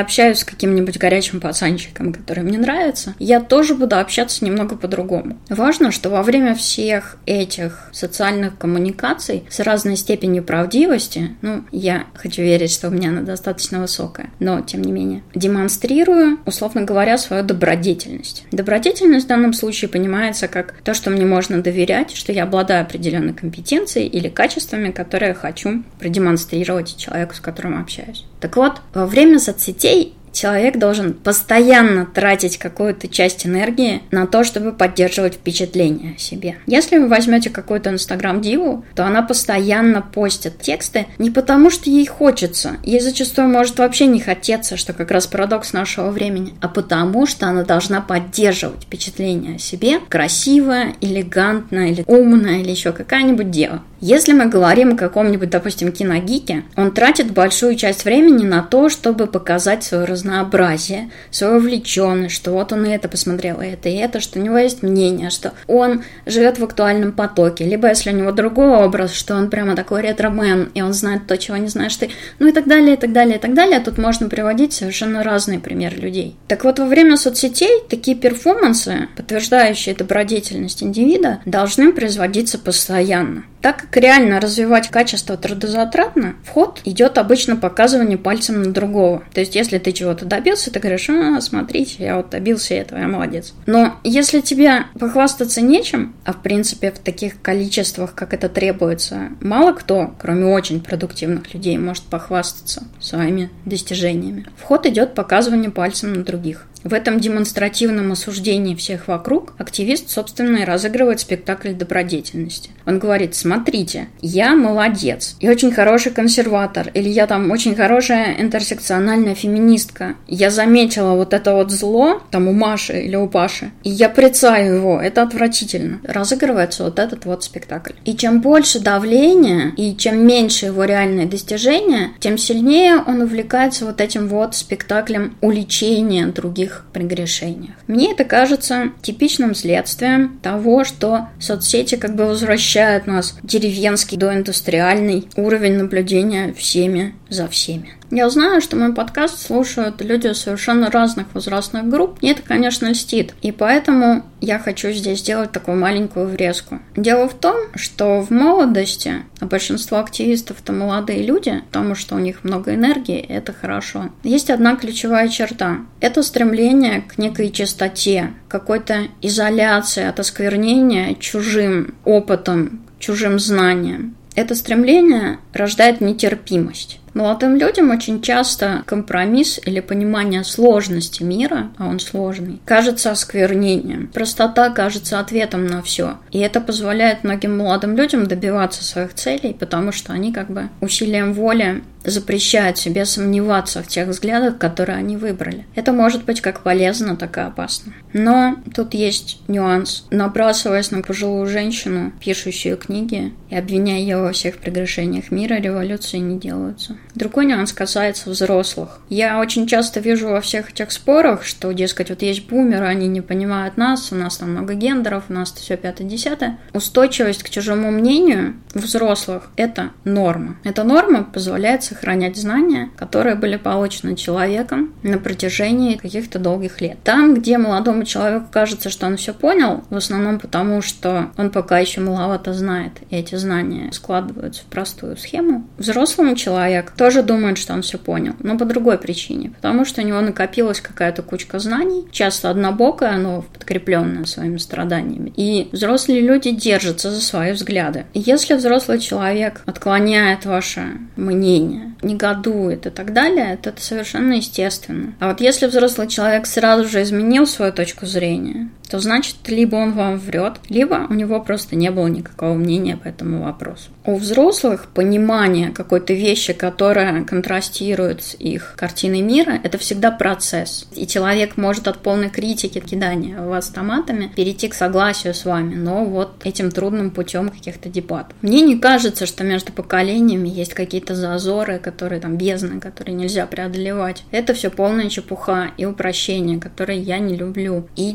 общаюсь 0.00 0.38
с 0.38 0.44
каким-нибудь 0.44 0.98
горячим 0.98 1.40
пацанчиком, 1.40 2.12
который 2.12 2.42
мне 2.42 2.58
нравится, 2.58 3.14
я 3.18 3.40
тоже 3.40 3.74
буду 3.74 3.98
общаться 3.98 4.44
немного 4.44 4.76
по-другому. 4.76 5.38
Важно, 5.48 5.90
что 5.90 6.10
во 6.10 6.22
время 6.22 6.54
всех 6.54 7.18
этих 7.26 7.88
социальных 7.92 8.58
коммуникаций 8.58 9.44
с 9.48 9.60
разной 9.60 9.96
степенью 9.96 10.42
правдивости, 10.42 11.36
ну, 11.42 11.64
я 11.70 12.04
хочу 12.14 12.42
верить, 12.42 12.72
что 12.72 12.88
у 12.88 12.90
меня 12.90 13.10
она 13.10 13.22
достаточно 13.22 13.80
высокая, 13.80 14.30
но, 14.40 14.60
тем 14.60 14.82
не 14.82 14.92
менее, 14.92 15.22
демонстрирую, 15.34 16.38
условно 16.44 16.82
говоря, 16.82 17.18
свою 17.18 17.42
добродетельность. 17.42 18.44
Добродетельность 18.50 19.26
в 19.26 19.28
данном 19.28 19.52
случае 19.52 19.88
понимается 19.88 20.48
как 20.48 20.74
то, 20.82 20.94
что 20.94 21.10
мне 21.10 21.24
можно 21.24 21.62
доверять, 21.62 22.14
что 22.14 22.32
я 22.32 22.44
обладаю 22.44 22.82
определенной 22.82 23.34
компетенцией 23.34 24.08
или 24.08 24.28
качествами, 24.28 24.90
которые 24.90 25.34
хочу 25.34 25.84
продемонстрировать 25.98 26.96
человеку, 26.96 27.34
с 27.34 27.40
которым 27.40 27.80
общаюсь. 27.80 28.24
Так 28.40 28.56
вот, 28.56 28.80
во 28.94 29.06
время 29.06 29.38
соцсетей 29.38 30.14
человек 30.38 30.78
должен 30.78 31.14
постоянно 31.14 32.06
тратить 32.06 32.58
какую-то 32.58 33.08
часть 33.08 33.46
энергии 33.46 34.02
на 34.10 34.26
то, 34.26 34.44
чтобы 34.44 34.72
поддерживать 34.72 35.34
впечатление 35.34 36.14
о 36.14 36.18
себе. 36.18 36.56
Если 36.66 36.98
вы 36.98 37.08
возьмете 37.08 37.50
какую-то 37.50 37.90
инстаграм-диву, 37.90 38.84
то 38.94 39.04
она 39.04 39.22
постоянно 39.22 40.02
постит 40.02 40.60
тексты 40.60 41.06
не 41.18 41.30
потому, 41.30 41.70
что 41.70 41.90
ей 41.90 42.06
хочется, 42.06 42.76
ей 42.84 43.00
зачастую 43.00 43.48
может 43.48 43.78
вообще 43.78 44.06
не 44.06 44.20
хотеться, 44.20 44.76
что 44.76 44.92
как 44.92 45.10
раз 45.10 45.26
парадокс 45.26 45.72
нашего 45.72 46.10
времени, 46.10 46.54
а 46.60 46.68
потому, 46.68 47.26
что 47.26 47.46
она 47.46 47.64
должна 47.64 48.00
поддерживать 48.00 48.84
впечатление 48.84 49.56
о 49.56 49.58
себе 49.58 49.98
красивая, 50.08 50.94
элегантная 51.00 51.88
или 51.88 52.04
умная 52.06 52.60
или 52.60 52.70
еще 52.70 52.92
какая-нибудь 52.92 53.50
дева. 53.50 53.82
Если 54.00 54.32
мы 54.32 54.46
говорим 54.46 54.92
о 54.92 54.96
каком-нибудь, 54.96 55.50
допустим, 55.50 55.90
киногике, 55.90 56.62
он 56.76 56.92
тратит 56.92 57.32
большую 57.32 57.74
часть 57.74 58.04
времени 58.04 58.46
на 58.46 58.62
то, 58.62 58.88
чтобы 58.88 59.26
показать 59.26 59.82
свое 59.82 60.04
разнообразие, 60.04 61.10
свою 61.32 61.56
увлеченность, 61.56 62.36
что 62.36 62.52
вот 62.52 62.72
он 62.72 62.84
и 62.84 62.90
это 62.90 63.08
посмотрел, 63.08 63.60
и 63.60 63.66
это, 63.66 63.88
и 63.88 63.96
это, 63.96 64.20
что 64.20 64.38
у 64.38 64.42
него 64.42 64.56
есть 64.56 64.84
мнение, 64.84 65.30
что 65.30 65.52
он 65.66 66.04
живет 66.26 66.58
в 66.58 66.64
актуальном 66.64 67.10
потоке, 67.10 67.64
либо 67.64 67.88
если 67.88 68.12
у 68.12 68.14
него 68.14 68.30
другой 68.30 68.76
образ, 68.84 69.12
что 69.12 69.34
он 69.34 69.50
прямо 69.50 69.74
такой 69.74 70.02
ретромен, 70.02 70.70
и 70.74 70.82
он 70.82 70.92
знает 70.92 71.26
то, 71.26 71.36
чего 71.36 71.56
не 71.56 71.68
знаешь 71.68 71.96
ты, 71.96 72.10
ну 72.38 72.46
и 72.46 72.52
так 72.52 72.68
далее, 72.68 72.94
и 72.94 72.96
так 72.96 73.12
далее, 73.12 73.38
и 73.38 73.40
так 73.40 73.54
далее. 73.54 73.80
Тут 73.80 73.98
можно 73.98 74.28
приводить 74.28 74.74
совершенно 74.74 75.24
разные 75.24 75.58
примеры 75.58 75.96
людей. 75.96 76.36
Так 76.46 76.62
вот, 76.62 76.78
во 76.78 76.86
время 76.86 77.16
соцсетей 77.16 77.82
такие 77.88 78.16
перформансы, 78.16 79.08
подтверждающие 79.16 79.96
добродетельность 79.96 80.84
индивида, 80.84 81.40
должны 81.46 81.92
производиться 81.92 82.58
постоянно. 82.58 83.42
Так 83.60 83.87
как 83.88 84.02
реально 84.02 84.40
развивать 84.40 84.88
качество 84.88 85.36
трудозатратно, 85.36 86.36
вход 86.44 86.80
идет 86.84 87.18
обычно 87.18 87.56
показывание 87.56 88.18
пальцем 88.18 88.62
на 88.62 88.72
другого. 88.72 89.22
То 89.32 89.40
есть, 89.40 89.54
если 89.54 89.78
ты 89.78 89.92
чего-то 89.92 90.24
добился, 90.24 90.70
ты 90.70 90.80
говоришь, 90.80 91.08
а, 91.08 91.40
смотрите, 91.40 92.04
я 92.04 92.16
вот 92.16 92.30
добился 92.30 92.74
этого, 92.74 92.98
я 92.98 93.08
молодец. 93.08 93.54
Но 93.66 93.96
если 94.04 94.40
тебе 94.40 94.84
похвастаться 94.98 95.60
нечем, 95.60 96.14
а 96.24 96.32
в 96.32 96.42
принципе 96.42 96.90
в 96.90 96.98
таких 96.98 97.40
количествах, 97.40 98.14
как 98.14 98.34
это 98.34 98.48
требуется, 98.48 99.30
мало 99.40 99.72
кто, 99.72 100.14
кроме 100.18 100.46
очень 100.46 100.80
продуктивных 100.80 101.54
людей, 101.54 101.78
может 101.78 102.04
похвастаться 102.04 102.84
своими 103.00 103.50
достижениями. 103.64 104.46
Вход 104.56 104.86
идет 104.86 105.14
показывание 105.14 105.70
пальцем 105.70 106.12
на 106.12 106.24
других. 106.24 106.66
В 106.84 106.94
этом 106.94 107.18
демонстративном 107.18 108.12
осуждении 108.12 108.74
всех 108.74 109.08
вокруг 109.08 109.54
активист, 109.58 110.10
собственно, 110.10 110.58
и 110.58 110.64
разыгрывает 110.64 111.20
спектакль 111.20 111.72
добродетельности. 111.72 112.70
Он 112.86 112.98
говорит, 112.98 113.34
смотрите, 113.34 114.08
я 114.20 114.54
молодец 114.54 115.36
и 115.40 115.48
очень 115.48 115.72
хороший 115.72 116.12
консерватор, 116.12 116.90
или 116.94 117.08
я 117.08 117.26
там 117.26 117.50
очень 117.50 117.74
хорошая 117.74 118.36
интерсекциональная 118.40 119.34
феминистка. 119.34 120.14
Я 120.26 120.50
заметила 120.50 121.14
вот 121.14 121.34
это 121.34 121.54
вот 121.54 121.70
зло, 121.70 122.22
там 122.30 122.48
у 122.48 122.52
Маши 122.52 123.02
или 123.02 123.16
у 123.16 123.28
Паши, 123.28 123.72
и 123.82 123.90
я 123.90 124.08
прицаю 124.08 124.76
его, 124.76 125.00
это 125.00 125.22
отвратительно. 125.22 126.00
Разыгрывается 126.04 126.84
вот 126.84 126.98
этот 126.98 127.24
вот 127.24 127.44
спектакль. 127.44 127.94
И 128.04 128.16
чем 128.16 128.40
больше 128.40 128.80
давления, 128.80 129.72
и 129.76 129.96
чем 129.96 130.26
меньше 130.26 130.66
его 130.66 130.84
реальные 130.84 131.26
достижения, 131.26 132.12
тем 132.20 132.38
сильнее 132.38 133.02
он 133.06 133.22
увлекается 133.22 133.84
вот 133.84 134.00
этим 134.00 134.28
вот 134.28 134.54
спектаклем 134.54 135.36
уличения 135.40 136.26
других 136.26 136.67
их 136.68 136.84
прегрешениях. 136.92 137.74
Мне 137.86 138.12
это 138.12 138.24
кажется 138.24 138.92
типичным 139.02 139.54
следствием 139.54 140.38
того, 140.42 140.84
что 140.84 141.28
соцсети 141.40 141.96
как 141.96 142.14
бы 142.14 142.26
возвращают 142.26 143.06
нас 143.06 143.32
в 143.42 143.46
деревенский 143.46 144.16
доиндустриальный 144.16 145.28
уровень 145.36 145.74
наблюдения 145.74 146.52
всеми 146.52 147.14
за 147.28 147.48
всеми. 147.48 147.97
Я 148.10 148.30
знаю, 148.30 148.62
что 148.62 148.76
мой 148.76 148.94
подкаст 148.94 149.38
слушают 149.38 150.00
люди 150.00 150.32
совершенно 150.32 150.90
разных 150.90 151.26
возрастных 151.34 151.88
групп. 151.88 152.22
Мне 152.22 152.32
это, 152.32 152.42
конечно, 152.42 152.86
льстит. 152.86 153.34
И 153.42 153.52
поэтому 153.52 154.24
я 154.40 154.58
хочу 154.58 154.90
здесь 154.92 155.18
сделать 155.18 155.52
такую 155.52 155.78
маленькую 155.78 156.26
врезку. 156.26 156.78
Дело 156.96 157.28
в 157.28 157.34
том, 157.34 157.56
что 157.74 158.22
в 158.22 158.30
молодости, 158.30 159.16
а 159.40 159.46
большинство 159.46 159.98
активистов 159.98 160.62
это 160.62 160.72
молодые 160.72 161.22
люди, 161.22 161.62
потому 161.66 161.94
что 161.94 162.14
у 162.14 162.18
них 162.18 162.44
много 162.44 162.74
энергии, 162.74 163.18
это 163.18 163.52
хорошо. 163.52 164.10
Есть 164.22 164.48
одна 164.48 164.76
ключевая 164.76 165.28
черта. 165.28 165.80
Это 166.00 166.22
стремление 166.22 167.02
к 167.02 167.18
некой 167.18 167.50
чистоте, 167.50 168.32
какой-то 168.48 169.08
изоляции 169.20 170.04
от 170.04 170.18
осквернения 170.18 171.14
чужим 171.14 171.94
опытом, 172.06 172.86
чужим 172.98 173.38
знанием. 173.38 174.16
Это 174.34 174.54
стремление 174.54 175.40
рождает 175.52 176.00
нетерпимость. 176.00 177.00
Молодым 177.18 177.56
людям 177.56 177.90
очень 177.90 178.22
часто 178.22 178.84
компромисс 178.86 179.60
или 179.66 179.80
понимание 179.80 180.44
сложности 180.44 181.24
мира, 181.24 181.72
а 181.76 181.88
он 181.88 181.98
сложный, 181.98 182.60
кажется 182.64 183.10
осквернением. 183.10 184.06
Простота 184.06 184.70
кажется 184.70 185.18
ответом 185.18 185.66
на 185.66 185.82
все. 185.82 186.18
И 186.30 186.38
это 186.38 186.60
позволяет 186.60 187.24
многим 187.24 187.58
молодым 187.58 187.96
людям 187.96 188.28
добиваться 188.28 188.84
своих 188.84 189.14
целей, 189.14 189.52
потому 189.52 189.90
что 189.90 190.12
они 190.12 190.32
как 190.32 190.48
бы 190.48 190.68
усилием 190.80 191.32
воли 191.32 191.82
запрещают 192.04 192.78
себе 192.78 193.04
сомневаться 193.04 193.82
в 193.82 193.88
тех 193.88 194.08
взглядах, 194.08 194.58
которые 194.58 194.98
они 194.98 195.16
выбрали. 195.16 195.66
Это 195.74 195.92
может 195.92 196.24
быть 196.24 196.40
как 196.40 196.62
полезно, 196.62 197.16
так 197.16 197.36
и 197.38 197.40
опасно. 197.40 197.92
Но 198.12 198.56
тут 198.74 198.94
есть 198.94 199.40
нюанс. 199.48 200.06
Набрасываясь 200.10 200.90
на 200.90 201.02
пожилую 201.02 201.46
женщину, 201.46 202.12
пишущую 202.20 202.76
книги, 202.76 203.32
и 203.50 203.56
обвиняя 203.56 203.98
ее 203.98 204.18
во 204.18 204.32
всех 204.32 204.58
прегрешениях 204.58 205.30
мира, 205.30 205.54
революции 205.54 206.18
не 206.18 206.38
делаются. 206.38 206.96
Другой 207.14 207.46
нюанс 207.46 207.72
касается 207.72 208.30
взрослых. 208.30 209.00
Я 209.08 209.40
очень 209.40 209.66
часто 209.66 210.00
вижу 210.00 210.28
во 210.28 210.40
всех 210.40 210.70
этих 210.70 210.92
спорах, 210.92 211.44
что, 211.44 211.72
дескать, 211.72 212.10
вот 212.10 212.22
есть 212.22 212.46
бумеры, 212.48 212.86
они 212.86 213.08
не 213.08 213.20
понимают 213.20 213.76
нас, 213.76 214.12
у 214.12 214.14
нас 214.14 214.38
там 214.38 214.52
много 214.52 214.74
гендеров, 214.74 215.24
у 215.28 215.32
нас 215.32 215.52
все 215.52 215.76
пятое-десятое. 215.76 216.58
Устойчивость 216.72 217.42
к 217.42 217.50
чужому 217.50 217.90
мнению 217.90 218.56
взрослых– 218.74 219.50
это 219.56 219.90
норма. 220.04 220.56
Эта 220.64 220.84
норма 220.84 221.24
позволяет 221.24 221.82
сохранять 221.88 222.36
знания, 222.36 222.90
которые 222.96 223.34
были 223.34 223.56
получены 223.56 224.16
человеком 224.16 224.94
на 225.02 225.18
протяжении 225.18 225.96
каких-то 225.96 226.38
долгих 226.38 226.80
лет. 226.80 226.98
Там, 227.04 227.34
где 227.34 227.58
молодому 227.58 228.04
человеку 228.04 228.46
кажется, 228.50 228.90
что 228.90 229.06
он 229.06 229.16
все 229.16 229.34
понял, 229.34 229.84
в 229.90 229.96
основном 229.96 230.38
потому, 230.38 230.82
что 230.82 231.30
он 231.36 231.50
пока 231.50 231.78
еще 231.78 232.00
маловато 232.00 232.52
знает, 232.52 232.92
и 233.10 233.16
эти 233.16 233.34
знания 233.34 233.90
складываются 233.92 234.62
в 234.62 234.66
простую 234.66 235.16
схему, 235.16 235.66
взрослому 235.78 236.34
человеку 236.36 236.92
тоже 236.96 237.22
думает, 237.22 237.58
что 237.58 237.72
он 237.72 237.82
все 237.82 237.98
понял, 237.98 238.34
но 238.40 238.58
по 238.58 238.64
другой 238.64 238.98
причине. 238.98 239.50
Потому 239.50 239.84
что 239.84 240.02
у 240.02 240.04
него 240.04 240.20
накопилась 240.20 240.80
какая-то 240.80 241.22
кучка 241.22 241.58
знаний, 241.58 242.06
часто 242.10 242.50
однобокая, 242.50 243.16
но 243.16 243.42
подкрепленная 243.42 244.24
своими 244.24 244.58
страданиями. 244.58 245.32
И 245.36 245.68
взрослые 245.72 246.20
люди 246.20 246.50
держатся 246.50 247.10
за 247.10 247.20
свои 247.20 247.52
взгляды. 247.52 248.06
Если 248.14 248.54
взрослый 248.54 248.98
человек 248.98 249.62
отклоняет 249.66 250.44
ваше 250.44 250.98
мнение, 251.16 251.77
негодует 252.02 252.86
и 252.86 252.90
так 252.90 253.12
далее, 253.12 253.56
то 253.56 253.70
это 253.70 253.80
совершенно 253.82 254.34
естественно. 254.34 255.14
А 255.20 255.28
вот 255.28 255.40
если 255.40 255.66
взрослый 255.66 256.08
человек 256.08 256.46
сразу 256.46 256.88
же 256.88 257.02
изменил 257.02 257.46
свою 257.46 257.72
точку 257.72 258.06
зрения, 258.06 258.68
то 258.88 258.98
значит, 258.98 259.36
либо 259.46 259.76
он 259.76 259.92
вам 259.92 260.18
врет, 260.18 260.54
либо 260.68 261.06
у 261.08 261.14
него 261.14 261.40
просто 261.40 261.76
не 261.76 261.90
было 261.90 262.06
никакого 262.06 262.54
мнения 262.54 262.96
по 262.96 263.08
этому 263.08 263.44
вопросу. 263.44 263.90
У 264.04 264.16
взрослых 264.16 264.86
понимание 264.94 265.70
какой-то 265.70 266.14
вещи, 266.14 266.52
которая 266.52 267.24
контрастирует 267.24 268.22
с 268.22 268.34
их 268.34 268.74
картиной 268.76 269.20
мира, 269.20 269.60
это 269.62 269.78
всегда 269.78 270.10
процесс. 270.10 270.88
И 270.94 271.06
человек 271.06 271.56
может 271.56 271.88
от 271.88 271.98
полной 271.98 272.30
критики, 272.30 272.80
кидания 272.80 273.40
вас 273.40 273.68
томатами, 273.68 274.32
перейти 274.34 274.68
к 274.68 274.74
согласию 274.74 275.34
с 275.34 275.44
вами, 275.44 275.74
но 275.74 276.04
вот 276.04 276.40
этим 276.44 276.70
трудным 276.70 277.10
путем 277.10 277.48
каких-то 277.48 277.88
дебатов. 277.88 278.36
Мне 278.42 278.60
не 278.60 278.78
кажется, 278.78 279.26
что 279.26 279.44
между 279.44 279.72
поколениями 279.72 280.48
есть 280.48 280.74
какие-то 280.74 281.14
зазоры, 281.14 281.78
которые 281.78 282.20
там 282.20 282.36
бездны, 282.36 282.80
которые 282.80 283.14
нельзя 283.14 283.46
преодолевать. 283.46 284.24
Это 284.30 284.54
все 284.54 284.70
полная 284.70 285.08
чепуха 285.08 285.70
и 285.76 285.84
упрощение, 285.84 286.60
которые 286.60 287.00
я 287.00 287.18
не 287.18 287.36
люблю. 287.36 287.88
И 287.96 288.14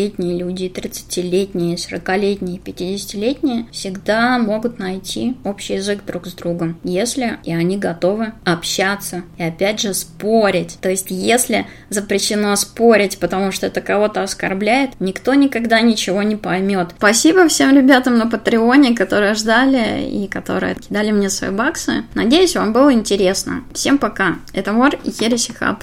20-летние 0.00 0.38
люди, 0.38 0.64
и 0.64 0.68
30-летние, 0.68 1.76
40-летние, 1.76 2.58
50-летние 2.58 3.66
всегда 3.70 4.38
могут 4.38 4.78
найти 4.78 5.36
общий 5.44 5.74
язык 5.74 6.04
друг 6.06 6.26
с 6.26 6.32
другом, 6.32 6.78
если 6.84 7.38
и 7.44 7.52
они 7.52 7.76
готовы 7.76 8.32
общаться 8.44 9.22
и 9.38 9.42
опять 9.42 9.80
же 9.80 9.94
спорить. 9.94 10.78
То 10.80 10.88
есть 10.88 11.06
если 11.10 11.66
запрещено 11.88 12.54
спорить, 12.56 13.18
потому 13.18 13.52
что 13.52 13.66
это 13.66 13.80
кого-то 13.80 14.22
оскорбляет, 14.22 14.90
никто 15.00 15.34
никогда 15.34 15.80
ничего 15.80 16.22
не 16.22 16.36
поймет. 16.36 16.90
Спасибо 16.96 17.48
всем 17.48 17.74
ребятам 17.74 18.18
на 18.18 18.26
Патреоне, 18.26 18.94
которые 18.94 19.34
ждали 19.34 20.08
и 20.08 20.28
которые 20.28 20.74
кидали 20.74 21.10
мне 21.10 21.30
свои 21.30 21.50
баксы. 21.50 22.04
Надеюсь, 22.14 22.56
вам 22.56 22.72
было 22.72 22.92
интересно. 22.92 23.64
Всем 23.72 23.98
пока. 23.98 24.36
Это 24.52 24.72
Мор 24.72 24.94
и 25.04 25.10
Ереси 25.10 25.52
Хаб. 25.52 25.82